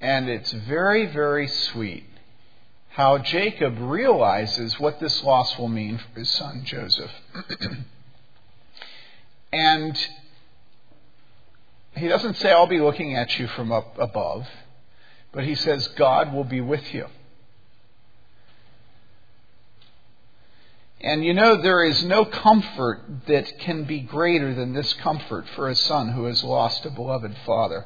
[0.00, 2.04] And it's very, very sweet
[2.90, 7.10] how Jacob realizes what this loss will mean for his son Joseph.
[9.52, 10.08] and
[11.96, 14.46] he doesn't say, I'll be looking at you from up above,
[15.32, 17.06] but he says, God will be with you.
[21.04, 25.68] And you know, there is no comfort that can be greater than this comfort for
[25.68, 27.84] a son who has lost a beloved father.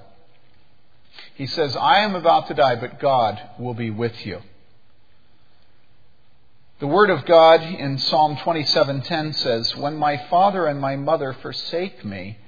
[1.35, 4.40] He says, I am about to die, but God will be with you.
[6.78, 12.04] The word of God in Psalm 27:10 says, "When my father and my mother forsake
[12.04, 12.38] me,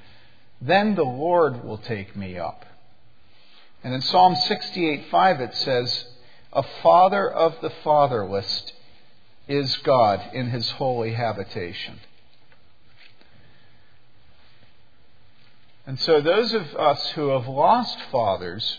[0.61, 2.65] then the Lord will take me up."
[3.83, 6.05] And in Psalm 68:5 it says,
[6.53, 8.73] "A father of the fatherless
[9.51, 11.99] is God in his holy habitation.
[15.87, 18.79] And so, those of us who have lost fathers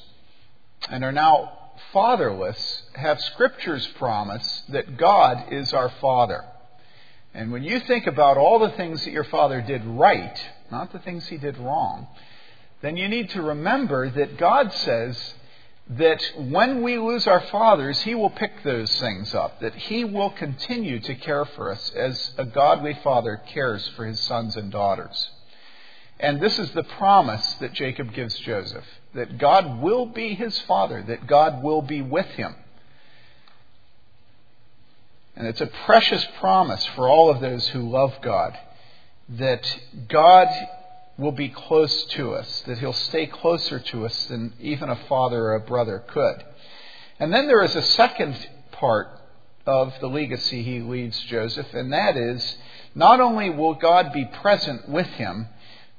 [0.89, 1.51] and are now
[1.91, 6.45] fatherless have Scripture's promise that God is our Father.
[7.33, 10.37] And when you think about all the things that your father did right,
[10.71, 12.07] not the things he did wrong,
[12.81, 15.33] then you need to remember that God says
[15.97, 20.29] that when we lose our fathers, He will pick those things up, that He will
[20.31, 25.29] continue to care for us as a godly father cares for his sons and daughters.
[26.19, 31.03] And this is the promise that Jacob gives Joseph that God will be his father,
[31.07, 32.55] that God will be with him.
[35.35, 38.57] And it's a precious promise for all of those who love God
[39.37, 40.47] that God
[41.21, 45.45] will be close to us, that he'll stay closer to us than even a father
[45.45, 46.43] or a brother could.
[47.19, 48.35] And then there is a second
[48.71, 49.07] part
[49.65, 52.57] of the legacy he leaves Joseph, and that is
[52.95, 55.47] not only will God be present with him,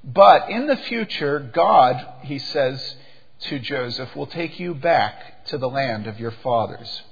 [0.05, 2.97] but in the future, God, he says
[3.43, 7.03] to Joseph, will take you back to the land of your fathers.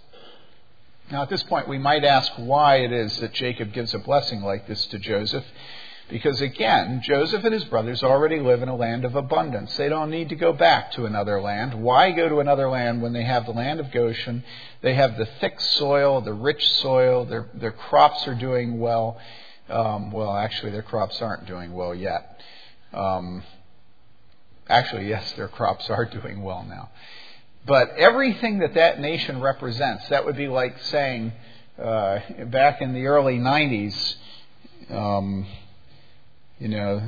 [1.10, 4.42] Now, at this point, we might ask why it is that Jacob gives a blessing
[4.42, 5.44] like this to Joseph.
[6.10, 9.76] Because again, Joseph and his brothers already live in a land of abundance.
[9.76, 11.72] They don't need to go back to another land.
[11.72, 14.42] Why go to another land when they have the land of Goshen?
[14.82, 19.18] They have the thick soil, the rich soil, their, their crops are doing well.
[19.68, 22.40] Um, well, actually, their crops aren't doing well yet.
[22.92, 23.44] Um,
[24.68, 26.90] actually, yes, their crops are doing well now.
[27.66, 31.32] But everything that that nation represents, that would be like saying
[31.80, 34.14] uh, back in the early 90s,
[34.90, 35.46] um,
[36.60, 37.02] you know,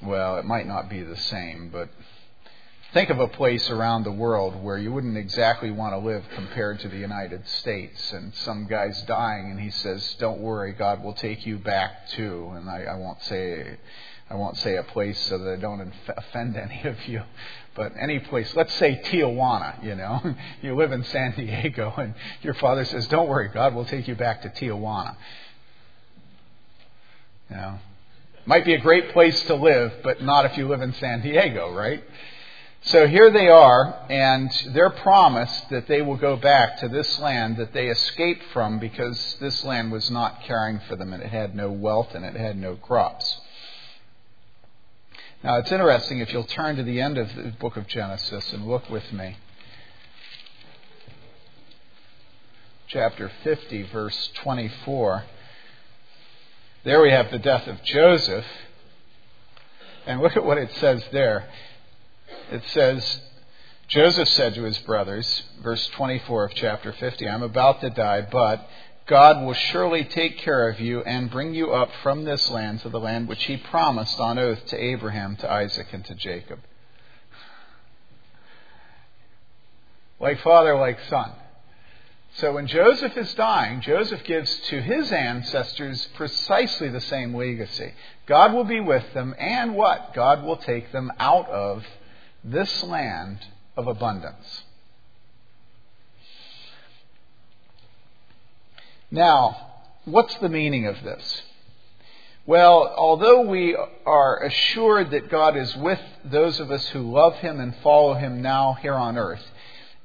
[0.00, 1.88] well, it might not be the same, but
[2.92, 6.78] think of a place around the world where you wouldn't exactly want to live compared
[6.80, 8.12] to the United States.
[8.12, 12.52] And some guy's dying, and he says, "Don't worry, God will take you back too."
[12.54, 13.76] And I, I won't say,
[14.30, 17.22] I won't say a place so that I don't offend any of you,
[17.74, 18.54] but any place.
[18.54, 19.82] Let's say Tijuana.
[19.84, 23.84] You know, you live in San Diego, and your father says, "Don't worry, God will
[23.84, 25.16] take you back to Tijuana."
[27.50, 27.78] You know,
[28.46, 31.72] might be a great place to live, but not if you live in San Diego,
[31.74, 32.02] right?
[32.82, 37.56] So here they are, and they're promised that they will go back to this land
[37.56, 41.56] that they escaped from because this land was not caring for them and it had
[41.56, 43.40] no wealth and it had no crops.
[45.42, 48.68] Now it's interesting if you'll turn to the end of the book of Genesis and
[48.68, 49.36] look with me.
[52.86, 55.24] Chapter 50, verse 24.
[56.86, 58.46] There we have the death of Joseph.
[60.06, 61.48] And look at what it says there.
[62.52, 63.20] It says,
[63.88, 68.68] Joseph said to his brothers, verse 24 of chapter 50, I'm about to die, but
[69.08, 72.88] God will surely take care of you and bring you up from this land to
[72.88, 76.60] the land which he promised on oath to Abraham, to Isaac, and to Jacob.
[80.20, 81.32] Like father, like son.
[82.38, 87.94] So when Joseph is dying, Joseph gives to his ancestors precisely the same legacy.
[88.26, 90.12] God will be with them, and what?
[90.12, 91.82] God will take them out of
[92.44, 93.38] this land
[93.74, 94.64] of abundance.
[99.10, 99.56] Now,
[100.04, 101.42] what's the meaning of this?
[102.44, 107.60] Well, although we are assured that God is with those of us who love Him
[107.60, 109.42] and follow Him now here on earth,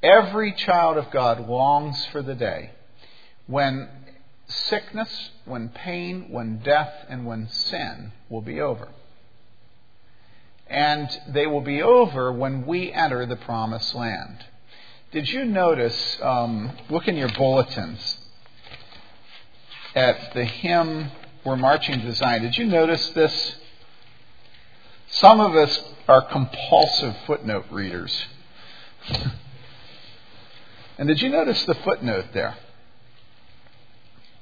[0.03, 2.71] Every child of God longs for the day
[3.45, 3.87] when
[4.47, 8.89] sickness, when pain, when death, and when sin will be over.
[10.67, 14.45] And they will be over when we enter the promised land.
[15.11, 18.17] Did you notice, um, look in your bulletins,
[19.93, 21.11] at the hymn
[21.43, 23.55] we're marching to Zion, did you notice this?
[25.09, 28.25] Some of us are compulsive footnote readers.
[31.01, 32.55] and did you notice the footnote there?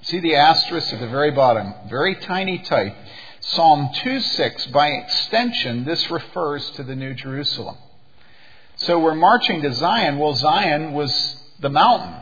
[0.01, 2.93] See the asterisk at the very bottom, very tiny type.
[3.39, 4.65] Psalm 2:6.
[4.67, 7.77] By extension, this refers to the New Jerusalem.
[8.75, 10.17] So we're marching to Zion.
[10.17, 12.13] Well, Zion was the mountain,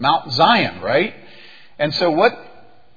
[0.00, 1.14] Mount Zion, right?
[1.78, 2.36] And so what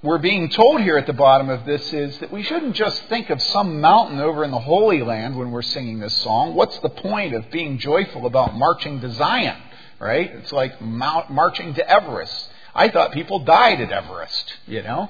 [0.01, 3.29] we're being told here at the bottom of this is that we shouldn't just think
[3.29, 6.55] of some mountain over in the Holy Land when we're singing this song.
[6.55, 9.57] What's the point of being joyful about marching to Zion,
[9.99, 10.31] right?
[10.35, 12.49] It's like marching to Everest.
[12.73, 15.09] I thought people died at Everest, you know?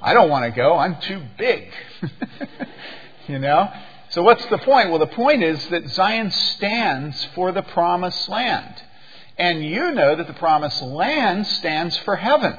[0.00, 0.76] I don't want to go.
[0.76, 1.70] I'm too big.
[3.28, 3.70] you know?
[4.10, 4.90] So what's the point?
[4.90, 8.82] Well, the point is that Zion stands for the promised land.
[9.38, 12.56] And you know that the promised land stands for heaven.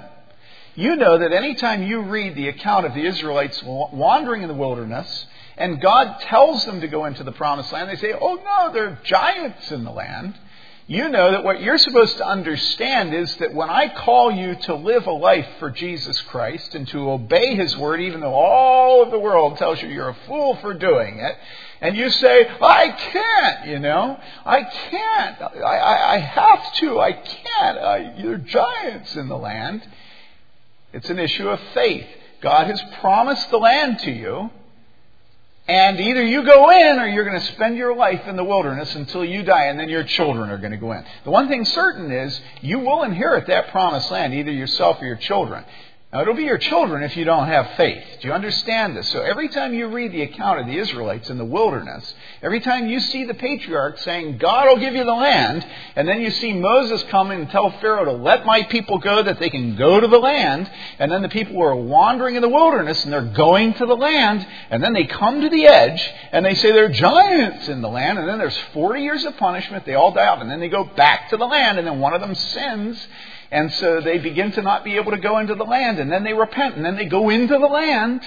[0.76, 5.26] You know that anytime you read the account of the Israelites wandering in the wilderness,
[5.58, 8.90] and God tells them to go into the promised land, they say, Oh no, there
[8.90, 10.38] are giants in the land
[10.90, 14.76] you know that what you're supposed to understand is that when I call you to
[14.76, 19.12] live a life for Jesus Christ and to obey His word, even though all of
[19.12, 21.38] the world tells you you're a fool for doing it,
[21.82, 27.12] and you say, I can't, you know, I can't, I, I, I have to, I
[27.12, 29.86] can't, I, are giants in the land.
[30.94, 32.08] It's an issue of faith.
[32.42, 34.50] God has promised the land to you.
[35.68, 38.96] And either you go in or you're going to spend your life in the wilderness
[38.96, 41.04] until you die, and then your children are going to go in.
[41.26, 45.18] The one thing certain is you will inherit that promised land, either yourself or your
[45.18, 45.66] children.
[46.14, 48.02] Now, it'll be your children if you don't have faith.
[48.22, 49.10] Do you understand this?
[49.10, 52.88] So every time you read the account of the Israelites in the wilderness, every time
[52.88, 56.54] you see the patriarch saying, God will give you the land, and then you see
[56.54, 60.08] Moses come and tell Pharaoh to let my people go that they can go to
[60.08, 63.86] the land, and then the people are wandering in the wilderness and they're going to
[63.86, 67.68] the land, and then they come to the edge and they say there are giants
[67.68, 70.50] in the land, and then there's 40 years of punishment, they all die off, and
[70.50, 73.08] then they go back to the land, and then one of them sins,
[73.52, 76.24] and so they begin to not be able to go into the land, and then
[76.24, 78.22] they repent, and then they go into the land.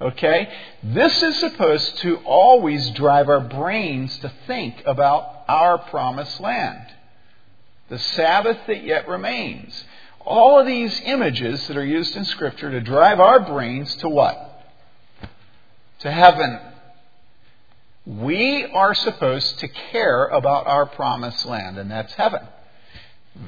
[0.00, 0.48] Okay?
[0.82, 6.86] This is supposed to always drive our brains to think about our promised land.
[7.88, 9.84] The Sabbath that yet remains.
[10.20, 14.44] All of these images that are used in Scripture to drive our brains to what?
[16.00, 16.60] To heaven.
[18.04, 22.40] We are supposed to care about our promised land, and that's heaven.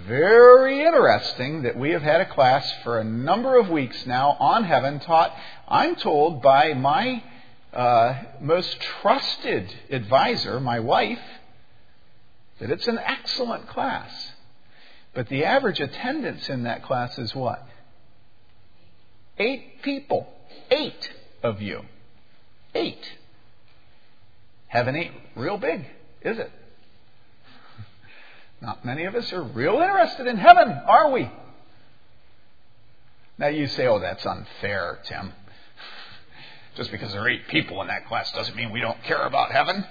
[0.06, 4.62] Very interesting that we have had a class for a number of weeks now on
[4.62, 5.34] heaven taught,
[5.66, 7.22] I'm told, by my
[7.72, 11.18] uh, most trusted advisor, my wife,
[12.60, 14.10] that it's an excellent class.
[15.12, 17.66] But the average attendance in that class is what?
[19.38, 20.28] Eight people.
[20.70, 21.10] Eight
[21.42, 21.82] of you.
[22.76, 23.04] Eight.
[24.68, 25.84] Heaven ain't real big,
[26.22, 26.52] is it?
[28.60, 31.30] Not many of us are real interested in heaven, are we?
[33.38, 35.32] Now you say, oh, that's unfair, Tim.
[36.76, 39.50] Just because there are eight people in that class doesn't mean we don't care about
[39.50, 39.84] heaven.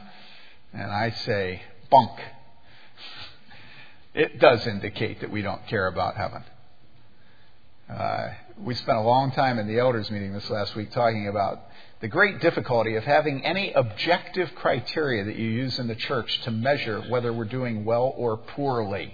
[0.74, 2.12] And I say, bunk.
[4.12, 6.44] It does indicate that we don't care about heaven.
[7.88, 8.30] Uh,
[8.64, 11.62] we spent a long time in the elders meeting this last week talking about
[12.02, 16.52] the great difficulty of having any objective criteria that you use in the church to
[16.52, 19.14] measure whether we're doing well or poorly.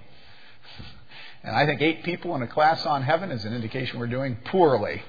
[1.44, 4.38] And I think eight people in a class on heaven is an indication we're doing
[4.46, 5.04] poorly.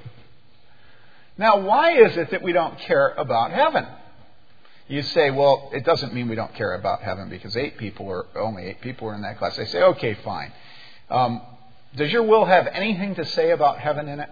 [1.39, 3.87] Now, why is it that we don't care about heaven?
[4.89, 8.27] You say, well, it doesn't mean we don't care about heaven because eight people are
[8.39, 9.59] only eight people are in that class.
[9.59, 10.53] I say, okay, fine.
[11.11, 11.41] Um,
[11.97, 14.31] does your will have anything to say about heaven in it?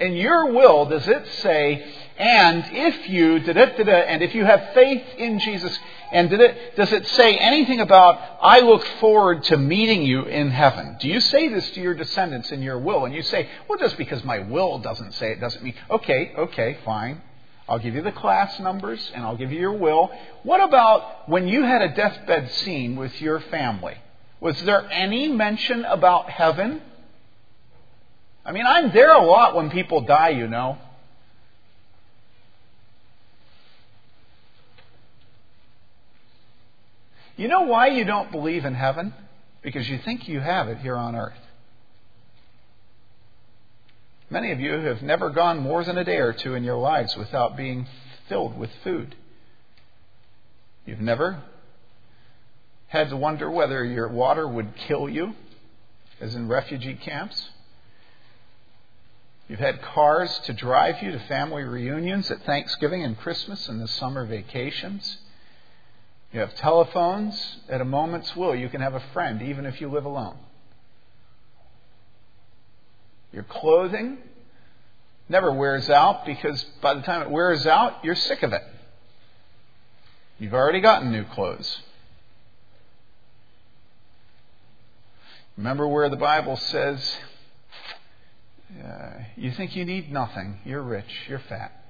[0.00, 1.84] in your will, does it say,
[2.18, 5.78] and if you, da-da-da-da, and if you have faith in Jesus,
[6.10, 10.96] and it, does it say anything about, I look forward to meeting you in heaven?
[11.00, 13.04] Do you say this to your descendants in your will?
[13.04, 16.78] And you say, well, just because my will doesn't say it doesn't mean, okay, okay,
[16.84, 17.20] fine.
[17.68, 20.10] I'll give you the class numbers and I'll give you your will.
[20.42, 23.96] What about when you had a deathbed scene with your family?
[24.40, 26.80] Was there any mention about heaven?
[28.44, 30.78] I mean, I'm there a lot when people die, you know.
[37.36, 39.14] You know why you don't believe in heaven?
[39.62, 41.38] Because you think you have it here on earth.
[44.30, 47.16] Many of you have never gone more than a day or two in your lives
[47.16, 47.86] without being
[48.28, 49.16] filled with food.
[50.86, 51.42] You've never
[52.90, 55.32] had to wonder whether your water would kill you,
[56.20, 57.50] as in refugee camps.
[59.48, 63.86] You've had cars to drive you to family reunions at Thanksgiving and Christmas and the
[63.86, 65.18] summer vacations.
[66.32, 67.58] You have telephones.
[67.68, 70.36] At a moment's will, you can have a friend, even if you live alone.
[73.32, 74.18] Your clothing
[75.28, 78.62] never wears out because by the time it wears out, you're sick of it.
[80.40, 81.82] You've already gotten new clothes.
[85.60, 87.16] Remember where the Bible says,
[88.82, 90.58] uh, you think you need nothing.
[90.64, 91.04] You're rich.
[91.28, 91.84] You're fat.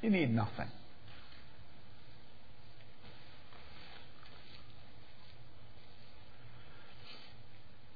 [0.00, 0.68] You need nothing.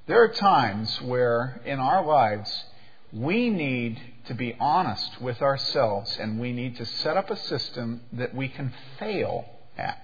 [0.05, 2.65] There are times where in our lives
[3.13, 8.01] we need to be honest with ourselves and we need to set up a system
[8.11, 9.45] that we can fail
[9.77, 9.97] at.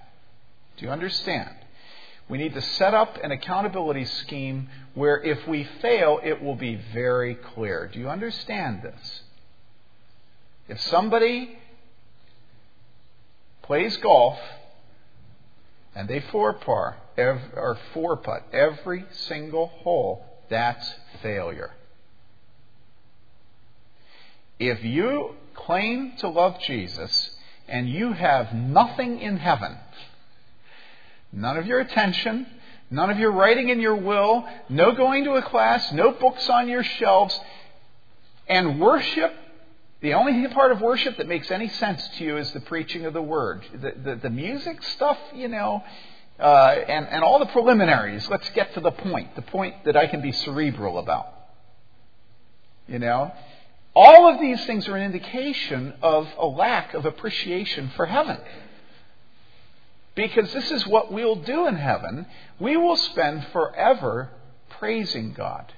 [0.78, 1.50] Do you understand?
[2.28, 6.78] We need to set up an accountability scheme where if we fail, it will be
[6.92, 7.88] very clear.
[7.92, 9.22] Do you understand this?
[10.68, 11.58] If somebody
[13.62, 14.38] plays golf
[15.94, 21.70] and they four par or four putt every single hole, that's failure.
[24.58, 27.30] If you claim to love Jesus
[27.68, 29.76] and you have nothing in heaven,
[31.32, 32.46] None of your attention,
[32.90, 36.68] none of your writing in your will, no going to a class, no books on
[36.68, 37.38] your shelves,
[38.48, 39.34] and worship.
[40.00, 43.12] The only part of worship that makes any sense to you is the preaching of
[43.12, 43.64] the word.
[43.72, 45.82] The, the, the music stuff, you know,
[46.38, 48.28] uh, and, and all the preliminaries.
[48.30, 51.26] Let's get to the point, the point that I can be cerebral about.
[52.86, 53.32] You know?
[53.94, 58.38] All of these things are an indication of a lack of appreciation for heaven.
[60.18, 62.26] Because this is what we'll do in heaven.
[62.58, 64.30] We will spend forever
[64.68, 65.72] praising God.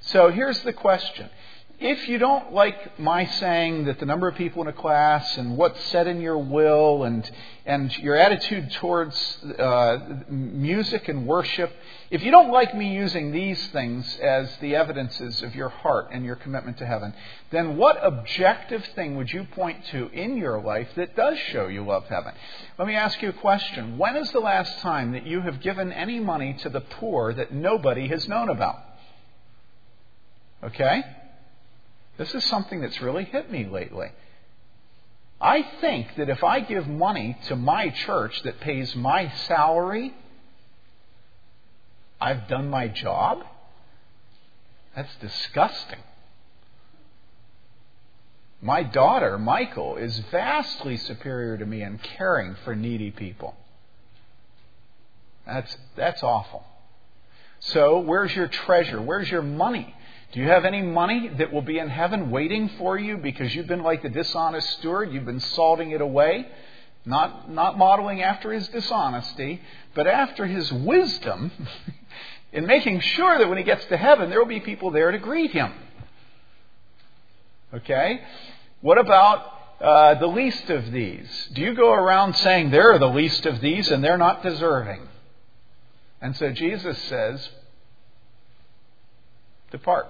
[0.00, 1.30] So here's the question
[1.78, 5.58] if you don't like my saying that the number of people in a class and
[5.58, 7.30] what's said in your will and,
[7.66, 9.14] and your attitude towards
[9.58, 9.98] uh,
[10.30, 11.70] music and worship,
[12.10, 16.24] if you don't like me using these things as the evidences of your heart and
[16.24, 17.12] your commitment to heaven,
[17.50, 21.84] then what objective thing would you point to in your life that does show you
[21.84, 22.32] love heaven?
[22.78, 23.98] Let me ask you a question.
[23.98, 27.52] When is the last time that you have given any money to the poor that
[27.52, 28.78] nobody has known about?
[30.64, 31.02] Okay?
[32.16, 34.08] This is something that's really hit me lately.
[35.40, 40.14] I think that if I give money to my church that pays my salary,
[42.20, 43.44] I've done my job.
[44.94, 45.98] That's disgusting.
[48.62, 53.54] My daughter, Michael, is vastly superior to me in caring for needy people.
[55.46, 56.64] That's, that's awful.
[57.60, 59.00] So, where's your treasure?
[59.00, 59.94] Where's your money?
[60.36, 63.68] Do you have any money that will be in heaven waiting for you because you've
[63.68, 65.10] been like the dishonest steward?
[65.10, 66.46] You've been salting it away?
[67.06, 69.62] Not, not modeling after his dishonesty,
[69.94, 71.52] but after his wisdom
[72.52, 75.16] in making sure that when he gets to heaven, there will be people there to
[75.16, 75.72] greet him.
[77.72, 78.20] Okay?
[78.82, 81.48] What about uh, the least of these?
[81.54, 85.00] Do you go around saying they're the least of these and they're not deserving?
[86.20, 87.48] And so Jesus says,
[89.70, 90.08] Depart.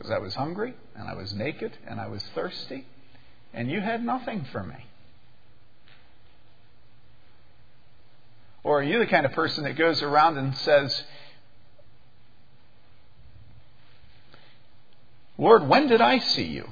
[0.00, 2.86] Because I was hungry, and I was naked, and I was thirsty,
[3.52, 4.86] and you had nothing for me.
[8.64, 11.04] Or are you the kind of person that goes around and says,
[15.36, 16.70] Lord, when did I see you?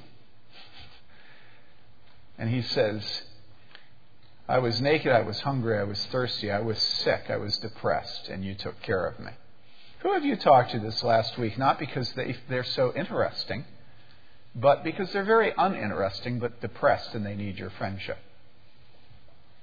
[2.38, 3.24] And he says,
[4.48, 8.30] I was naked, I was hungry, I was thirsty, I was sick, I was depressed,
[8.30, 9.32] and you took care of me.
[10.00, 11.58] Who have you talked to this last week?
[11.58, 13.64] Not because they, they're so interesting,
[14.54, 18.18] but because they're very uninteresting but depressed and they need your friendship.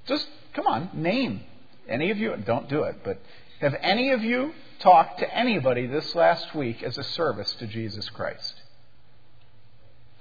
[0.05, 1.41] Just come on, name
[1.87, 2.35] any of you.
[2.45, 3.19] Don't do it, but
[3.59, 8.09] have any of you talked to anybody this last week as a service to Jesus
[8.09, 8.55] Christ?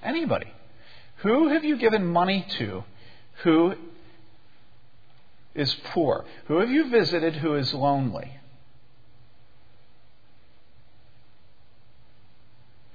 [0.02, 0.52] Anybody?
[1.18, 2.84] Who have you given money to
[3.42, 3.74] who
[5.54, 6.24] is poor?
[6.46, 8.30] Who have you visited who is lonely?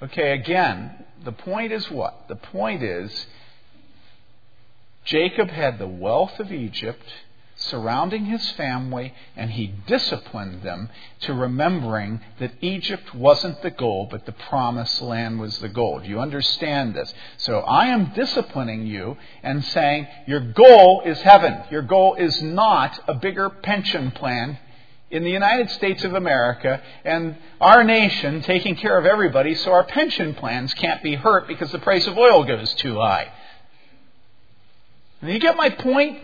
[0.02, 0.92] Okay, again,
[1.24, 2.28] the point is what?
[2.30, 3.28] The point is
[5.04, 7.04] Jacob had the wealth of Egypt
[7.60, 10.90] surrounding his family, and he disciplined them
[11.20, 16.00] to remembering that Egypt wasn't the goal, but the promised land was the goal.
[16.00, 17.14] Do you understand this?
[17.36, 21.64] So I am disciplining you and saying your goal is heaven.
[21.70, 24.58] Your goal is not a bigger pension plan
[25.12, 29.84] in the United States of America and our nation taking care of everybody so our
[29.84, 33.32] pension plans can't be hurt because the price of oil goes too high.
[35.22, 36.24] And you get my point?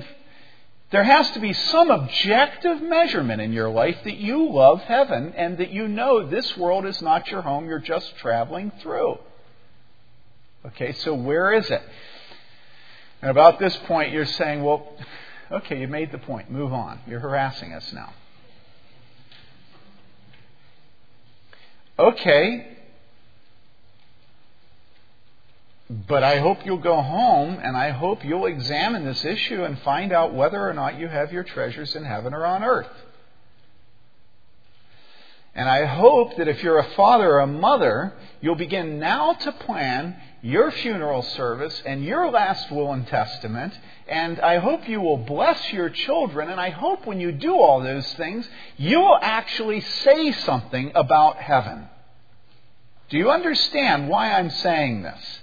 [0.91, 5.57] There has to be some objective measurement in your life that you love heaven and
[5.57, 9.17] that you know this world is not your home, you're just traveling through.
[10.67, 11.81] Okay, so where is it?
[13.21, 14.95] And about this point, you're saying, well,
[15.51, 16.51] okay, you made the point.
[16.51, 16.99] Move on.
[17.07, 18.13] You're harassing us now.
[21.97, 22.75] Okay,
[25.89, 30.11] but I hope you'll go home and I hope you'll examine this issue and find
[30.11, 32.89] out whether or not you have your treasures in heaven or on earth.
[35.53, 39.51] And I hope that if you're a father or a mother, you'll begin now to
[39.53, 43.73] plan your funeral service and your last will and testament.
[44.07, 46.49] And I hope you will bless your children.
[46.49, 51.37] And I hope when you do all those things, you will actually say something about
[51.37, 51.87] heaven.
[53.09, 55.39] Do you understand why I'm saying this?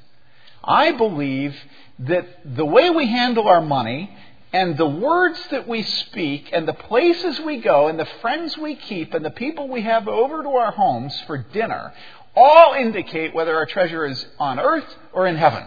[0.62, 1.56] I believe
[1.98, 4.16] that the way we handle our money
[4.52, 8.76] and the words that we speak and the places we go and the friends we
[8.76, 11.92] keep and the people we have over to our homes for dinner
[12.34, 15.64] all indicate whether our treasure is on earth or in heaven.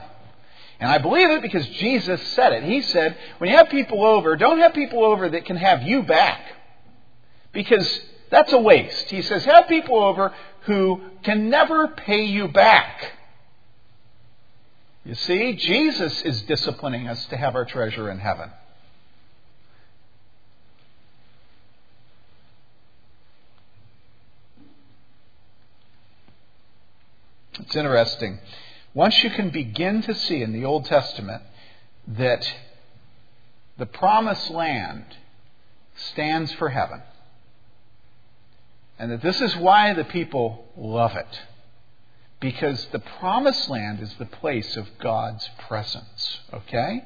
[0.79, 2.63] And I believe it because Jesus said it.
[2.63, 6.03] He said, when you have people over, don't have people over that can have you
[6.03, 6.41] back.
[7.53, 9.09] Because that's a waste.
[9.09, 13.13] He says, have people over who can never pay you back.
[15.05, 18.49] You see, Jesus is disciplining us to have our treasure in heaven.
[27.59, 28.39] It's interesting.
[28.93, 31.43] Once you can begin to see in the Old Testament
[32.07, 32.45] that
[33.77, 35.05] the promised land
[36.11, 37.01] stands for heaven,
[38.97, 41.41] and that this is why the people love it.
[42.39, 46.39] Because the promised land is the place of God's presence.
[46.53, 47.03] Okay?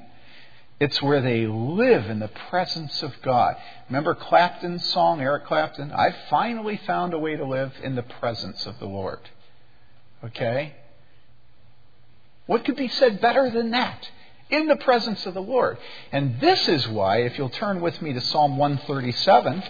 [0.80, 3.56] It's where they live in the presence of God.
[3.90, 5.92] Remember Clapton's song, Eric Clapton?
[5.92, 9.20] I finally found a way to live in the presence of the Lord.
[10.24, 10.74] Okay?
[12.46, 14.10] What could be said better than that?
[14.50, 15.78] In the presence of the Lord.
[16.12, 19.64] And this is why, if you'll turn with me to Psalm 137.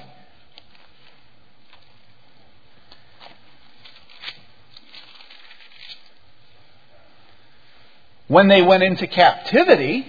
[8.27, 10.07] When they went into captivity,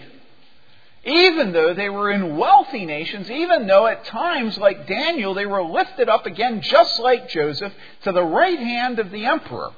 [1.04, 5.62] even though they were in wealthy nations, even though at times, like Daniel, they were
[5.62, 7.72] lifted up again, just like Joseph,
[8.02, 9.70] to the right hand of the emperor.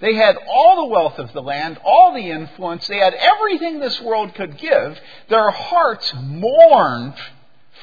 [0.00, 2.86] They had all the wealth of the land, all the influence.
[2.88, 4.98] They had everything this world could give.
[5.28, 7.14] Their hearts mourned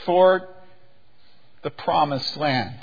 [0.06, 0.50] for
[1.62, 2.76] the promised land.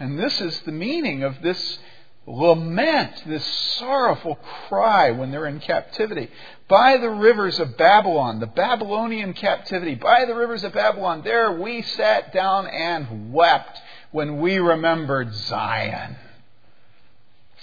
[0.00, 1.78] And this is the meaning of this
[2.26, 3.44] lament, this
[3.78, 4.36] sorrowful
[4.68, 6.28] cry when they're in captivity.
[6.68, 11.82] By the rivers of Babylon, the Babylonian captivity, by the rivers of Babylon, there we
[11.82, 13.78] sat down and wept
[14.10, 16.16] when we remembered Zion.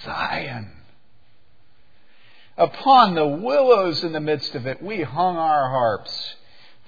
[0.04, 0.72] Zion.
[2.58, 6.36] Upon the willows in the midst of it, we hung our harps.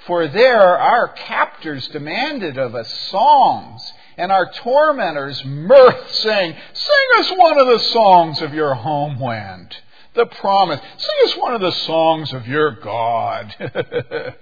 [0.06, 7.32] For there our captors demanded of us songs, and our tormentors mirth, saying, Sing us
[7.36, 9.76] one of the songs of your homeland,
[10.14, 10.80] the promise.
[10.98, 13.56] Sing us one of the songs of your God.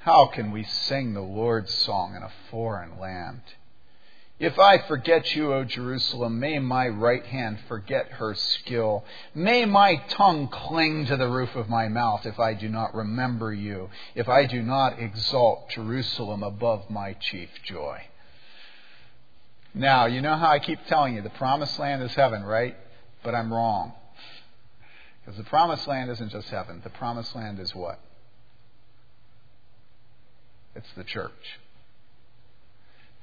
[0.00, 3.40] How can we sing the Lord's song in a foreign land?
[4.40, 9.04] If I forget you, O Jerusalem, may my right hand forget her skill.
[9.34, 13.52] May my tongue cling to the roof of my mouth if I do not remember
[13.52, 18.02] you, if I do not exalt Jerusalem above my chief joy.
[19.74, 22.76] Now, you know how I keep telling you the promised land is heaven, right?
[23.24, 23.92] But I'm wrong.
[25.20, 26.80] Because the promised land isn't just heaven.
[26.84, 27.98] The promised land is what?
[30.76, 31.58] It's the church.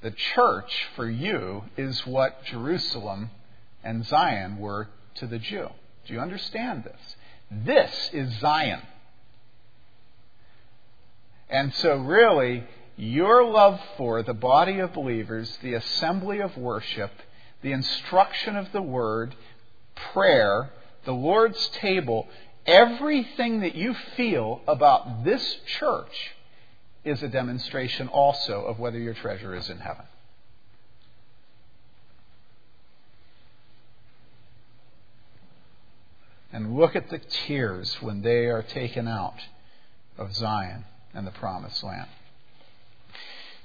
[0.05, 3.31] The church for you is what Jerusalem
[3.83, 5.67] and Zion were to the Jew.
[6.05, 7.15] Do you understand this?
[7.49, 8.83] This is Zion.
[11.49, 17.11] And so, really, your love for the body of believers, the assembly of worship,
[17.63, 19.33] the instruction of the word,
[20.13, 20.69] prayer,
[21.05, 22.27] the Lord's table,
[22.67, 26.35] everything that you feel about this church
[27.05, 30.05] is a demonstration also of whether your treasure is in heaven.
[36.51, 39.39] And look at the tears when they are taken out
[40.17, 42.07] of Zion and the promised land.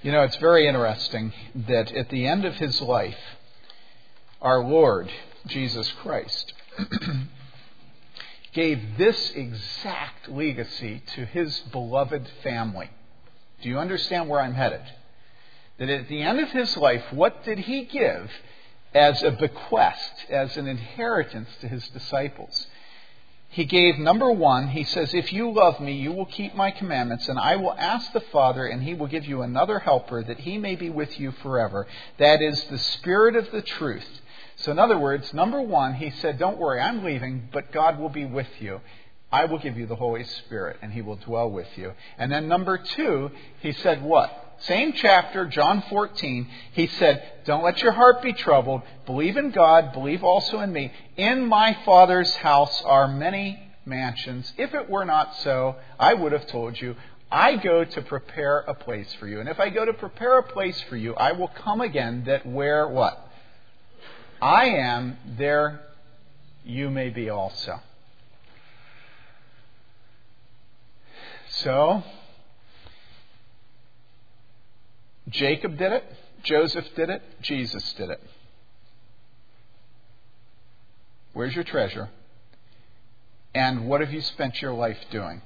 [0.02, 3.18] You know, it's very interesting that at the end of his life,
[4.40, 5.10] our Lord,
[5.46, 6.52] Jesus Christ,
[8.52, 12.90] gave this exact legacy to his beloved family.
[13.62, 14.82] Do you understand where I'm headed?
[15.78, 18.30] That at the end of his life, what did he give
[18.94, 22.66] as a bequest, as an inheritance to his disciples?
[23.52, 27.28] He gave number one, he says, If you love me, you will keep my commandments,
[27.28, 30.56] and I will ask the Father, and he will give you another helper, that he
[30.56, 31.88] may be with you forever.
[32.18, 34.06] That is the Spirit of the truth.
[34.54, 38.08] So, in other words, number one, he said, Don't worry, I'm leaving, but God will
[38.08, 38.80] be with you.
[39.32, 41.92] I will give you the Holy Spirit, and he will dwell with you.
[42.18, 44.56] And then number two, he said, What?
[44.62, 48.82] Same chapter, John 14, he said, Don't let your heart be troubled.
[49.06, 49.92] Believe in God.
[49.92, 50.92] Believe also in me.
[51.16, 54.52] In my Father's house are many mansions.
[54.58, 56.96] If it were not so, I would have told you.
[57.32, 59.40] I go to prepare a place for you.
[59.40, 62.44] And if I go to prepare a place for you, I will come again that
[62.44, 63.28] where what?
[64.42, 65.80] I am, there
[66.64, 67.80] you may be also.
[71.62, 72.02] So,
[75.28, 76.04] Jacob did it,
[76.42, 78.20] Joseph did it, Jesus did it.
[81.34, 82.08] Where's your treasure?
[83.54, 85.42] And what have you spent your life doing?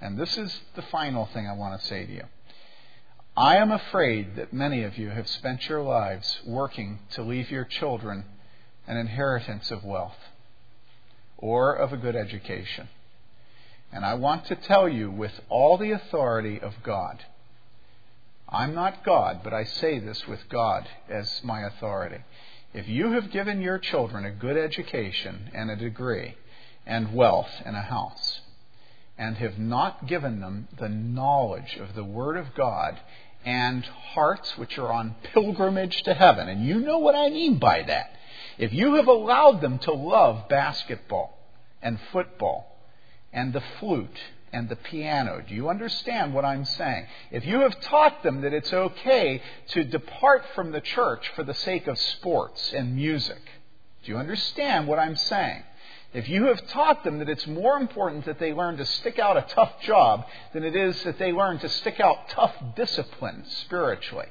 [0.00, 2.24] And this is the final thing I want to say to you.
[3.34, 7.64] I am afraid that many of you have spent your lives working to leave your
[7.64, 8.24] children
[8.86, 10.16] an inheritance of wealth
[11.38, 12.88] or of a good education.
[13.96, 17.24] And I want to tell you with all the authority of God
[18.46, 22.22] I'm not God, but I say this with God as my authority.
[22.74, 26.36] If you have given your children a good education and a degree
[26.84, 28.42] and wealth and a house,
[29.16, 33.00] and have not given them the knowledge of the Word of God
[33.46, 37.82] and hearts which are on pilgrimage to heaven, and you know what I mean by
[37.82, 38.10] that.
[38.58, 41.36] If you have allowed them to love basketball
[41.80, 42.75] and football
[43.36, 44.18] and the flute
[44.52, 45.44] and the piano.
[45.46, 47.06] Do you understand what I'm saying?
[47.30, 51.54] If you have taught them that it's okay to depart from the church for the
[51.54, 53.42] sake of sports and music,
[54.02, 55.62] do you understand what I'm saying?
[56.14, 59.36] If you have taught them that it's more important that they learn to stick out
[59.36, 60.24] a tough job
[60.54, 64.28] than it is that they learn to stick out tough discipline spiritually,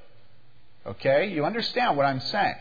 [0.87, 1.27] okay?
[1.27, 2.55] You understand what I'm saying?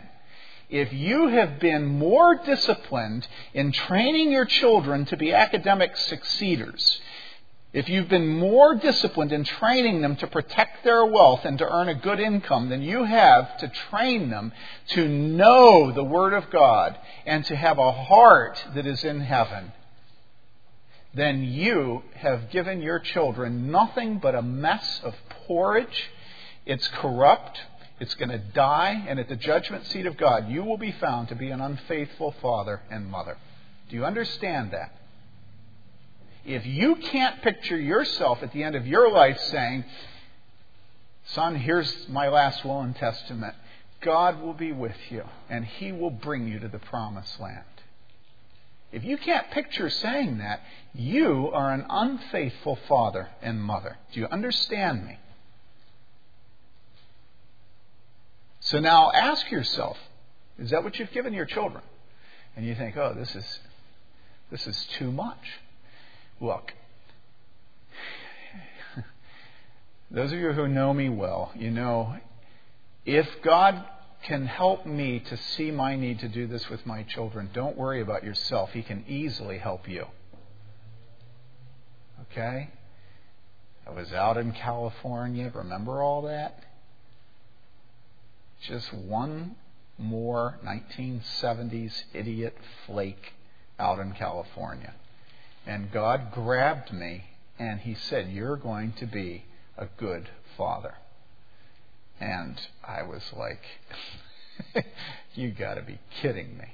[0.68, 7.00] If you have been more disciplined in training your children to be academic succeeders
[7.74, 11.88] if you've been more disciplined in training them to protect their wealth and to earn
[11.88, 14.52] a good income than you have to train them
[14.90, 16.96] to know the Word of God
[17.26, 19.72] and to have a heart that is in heaven,
[21.14, 25.16] then you have given your children nothing but a mess of
[25.48, 26.10] porridge.
[26.64, 27.60] It's corrupt.
[28.00, 29.04] It's going to die.
[29.06, 32.34] And at the judgment seat of God, you will be found to be an unfaithful
[32.42, 33.36] father and mother.
[33.88, 34.92] Do you understand that?
[36.44, 39.84] If you can't picture yourself at the end of your life saying,
[41.26, 43.54] Son, here's my last will and testament,
[44.02, 47.64] God will be with you and He will bring you to the promised land.
[48.92, 50.60] If you can't picture saying that,
[50.92, 53.96] you are an unfaithful father and mother.
[54.12, 55.18] Do you understand me?
[58.64, 59.98] So now ask yourself,
[60.58, 61.82] is that what you've given your children?
[62.56, 63.60] And you think, oh, this is
[64.50, 65.60] this is too much.
[66.40, 66.72] Look,
[70.10, 72.16] those of you who know me well, you know,
[73.04, 73.84] if God
[74.22, 78.00] can help me to see my need to do this with my children, don't worry
[78.00, 78.70] about yourself.
[78.72, 80.06] He can easily help you.
[82.32, 82.70] Okay?
[83.86, 85.52] I was out in California.
[85.54, 86.64] Remember all that?
[88.62, 89.56] Just one
[89.98, 93.34] more 1970s idiot flake
[93.78, 94.94] out in California.
[95.66, 97.24] And God grabbed me
[97.58, 99.44] and He said, You're going to be
[99.76, 100.94] a good father.
[102.20, 103.62] And I was like,
[105.34, 106.66] You got to be kidding me.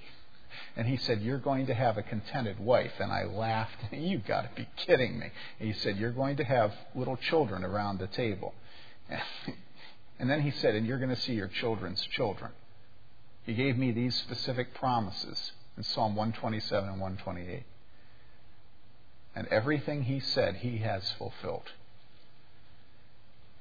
[0.77, 2.93] And he said, You're going to have a contented wife.
[3.01, 3.77] And I laughed.
[3.93, 5.31] You got to be kidding me.
[5.59, 8.55] And he said, You're going to have little children around the table.
[10.21, 12.53] And then he said, And you're going to see your children's children.
[13.45, 17.63] He gave me these specific promises in Psalm 127 and 128.
[19.35, 21.71] And everything he said, he has fulfilled.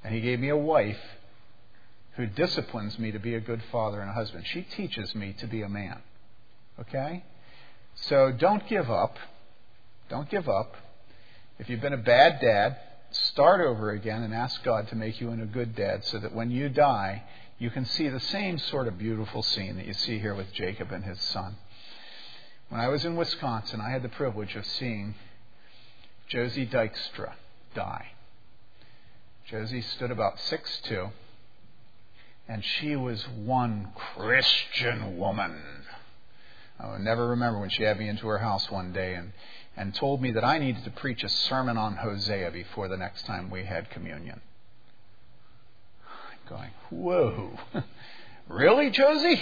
[0.03, 0.99] And he gave me a wife
[2.17, 4.45] who disciplines me to be a good father and a husband.
[4.45, 6.01] She teaches me to be a man.
[6.77, 7.23] Okay?
[7.95, 9.15] So don't give up.
[10.09, 10.75] Don't give up.
[11.57, 12.77] If you've been a bad dad,
[13.11, 16.33] start over again and ask God to make you into a good dad so that
[16.33, 17.23] when you die,
[17.57, 20.91] you can see the same sort of beautiful scene that you see here with Jacob
[20.91, 21.57] and his son.
[22.69, 25.15] When I was in Wisconsin, I had the privilege of seeing
[26.27, 27.33] Josie Dykstra
[27.73, 28.09] die.
[29.47, 31.09] Josie stood about six two,
[32.47, 35.59] and she was one Christian woman.
[36.79, 39.33] I will never remember when she had me into her house one day and,
[39.79, 43.25] and told me that I needed to preach a sermon on Hosea before the next
[43.25, 44.41] time we had communion.
[46.49, 47.57] Going, whoa,
[48.49, 49.41] really, Josie?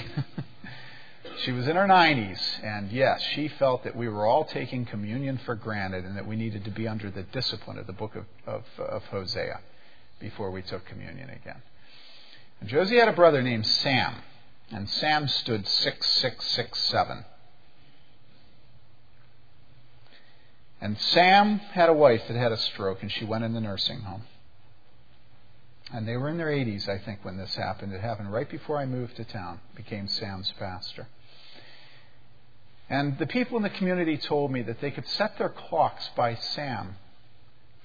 [1.43, 5.39] she was in her 90s, and yes, she felt that we were all taking communion
[5.43, 8.25] for granted and that we needed to be under the discipline of the book of,
[8.45, 9.59] of, of Hosea
[10.19, 11.63] before we took communion again.
[12.59, 14.13] And Josie had a brother named Sam
[14.71, 17.25] and Sam stood 6667.
[20.79, 24.01] And Sam had a wife that had a stroke, and she went in the nursing
[24.01, 24.23] home.
[25.91, 27.93] And they were in their 80s, I think, when this happened.
[27.93, 31.07] It happened right before I moved to town, became Sam's pastor.
[32.89, 36.35] And the people in the community told me that they could set their clocks by
[36.35, 36.95] Sam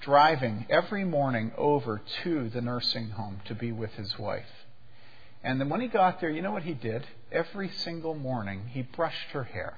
[0.01, 4.65] driving every morning over to the nursing home to be with his wife.
[5.43, 7.05] And then when he got there, you know what he did?
[7.31, 9.77] Every single morning, he brushed her hair.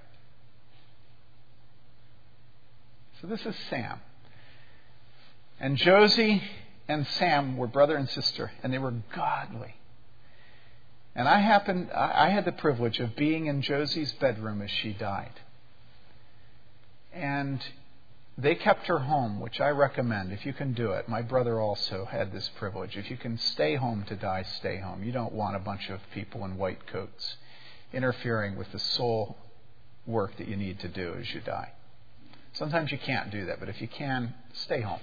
[3.25, 4.01] So this is Sam.
[5.59, 6.43] And Josie
[6.87, 9.73] and Sam were brother and sister, and they were godly.
[11.15, 15.31] And I happened, I had the privilege of being in Josie's bedroom as she died.
[17.13, 17.61] And
[18.37, 21.09] they kept her home, which I recommend if you can do it.
[21.09, 22.95] My brother also had this privilege.
[22.95, 25.03] If you can stay home to die, stay home.
[25.03, 27.37] You don't want a bunch of people in white coats
[27.91, 29.35] interfering with the soul
[30.05, 31.71] work that you need to do as you die.
[32.55, 34.99] Sometimes you can't do that, but if you can, stay home.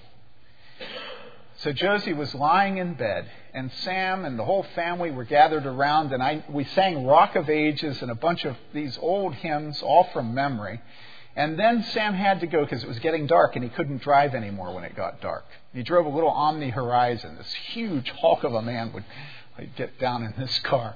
[1.59, 6.13] So Josie was lying in bed, and Sam and the whole family were gathered around,
[6.13, 10.09] and I, we sang Rock of Ages and a bunch of these old hymns, all
[10.13, 10.81] from memory.
[11.37, 14.35] And then Sam had to go because it was getting dark and he couldn't drive
[14.35, 15.45] anymore when it got dark.
[15.73, 17.37] He drove a little Omni Horizon.
[17.37, 19.05] This huge hulk of a man would
[19.77, 20.95] get down in this car.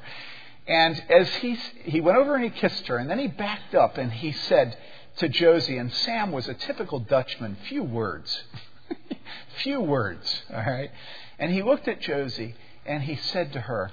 [0.67, 1.55] And as he,
[1.85, 4.77] he went over and he kissed her, and then he backed up and he said
[5.17, 8.43] to Josie, and Sam was a typical Dutchman, few words.
[9.63, 10.91] few words, all right?
[11.39, 12.55] And he looked at Josie
[12.85, 13.91] and he said to her,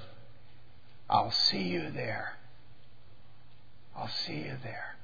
[1.10, 2.38] I'll see you there.
[3.96, 4.96] I'll see you there.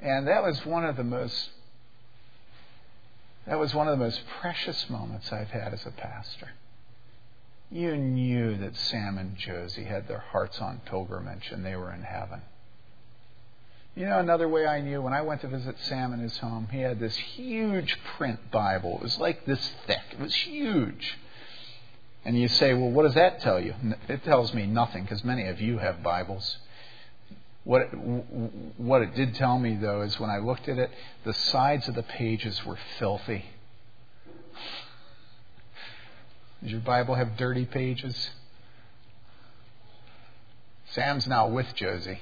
[0.00, 1.50] And that was one of the most
[3.46, 6.50] that was one of the most precious moments I've had as a pastor.
[7.70, 12.02] You knew that Sam and Josie had their hearts on pilgrimage and they were in
[12.02, 12.42] heaven.
[13.98, 16.68] You know, another way I knew when I went to visit Sam in his home,
[16.70, 18.98] he had this huge print Bible.
[18.98, 21.18] It was like this thick, it was huge.
[22.24, 23.74] And you say, well, what does that tell you?
[24.08, 26.58] It tells me nothing because many of you have Bibles.
[27.64, 27.86] What it,
[28.76, 30.92] what it did tell me, though, is when I looked at it,
[31.24, 33.46] the sides of the pages were filthy.
[36.62, 38.30] Does your Bible have dirty pages?
[40.92, 42.20] Sam's now with Josie.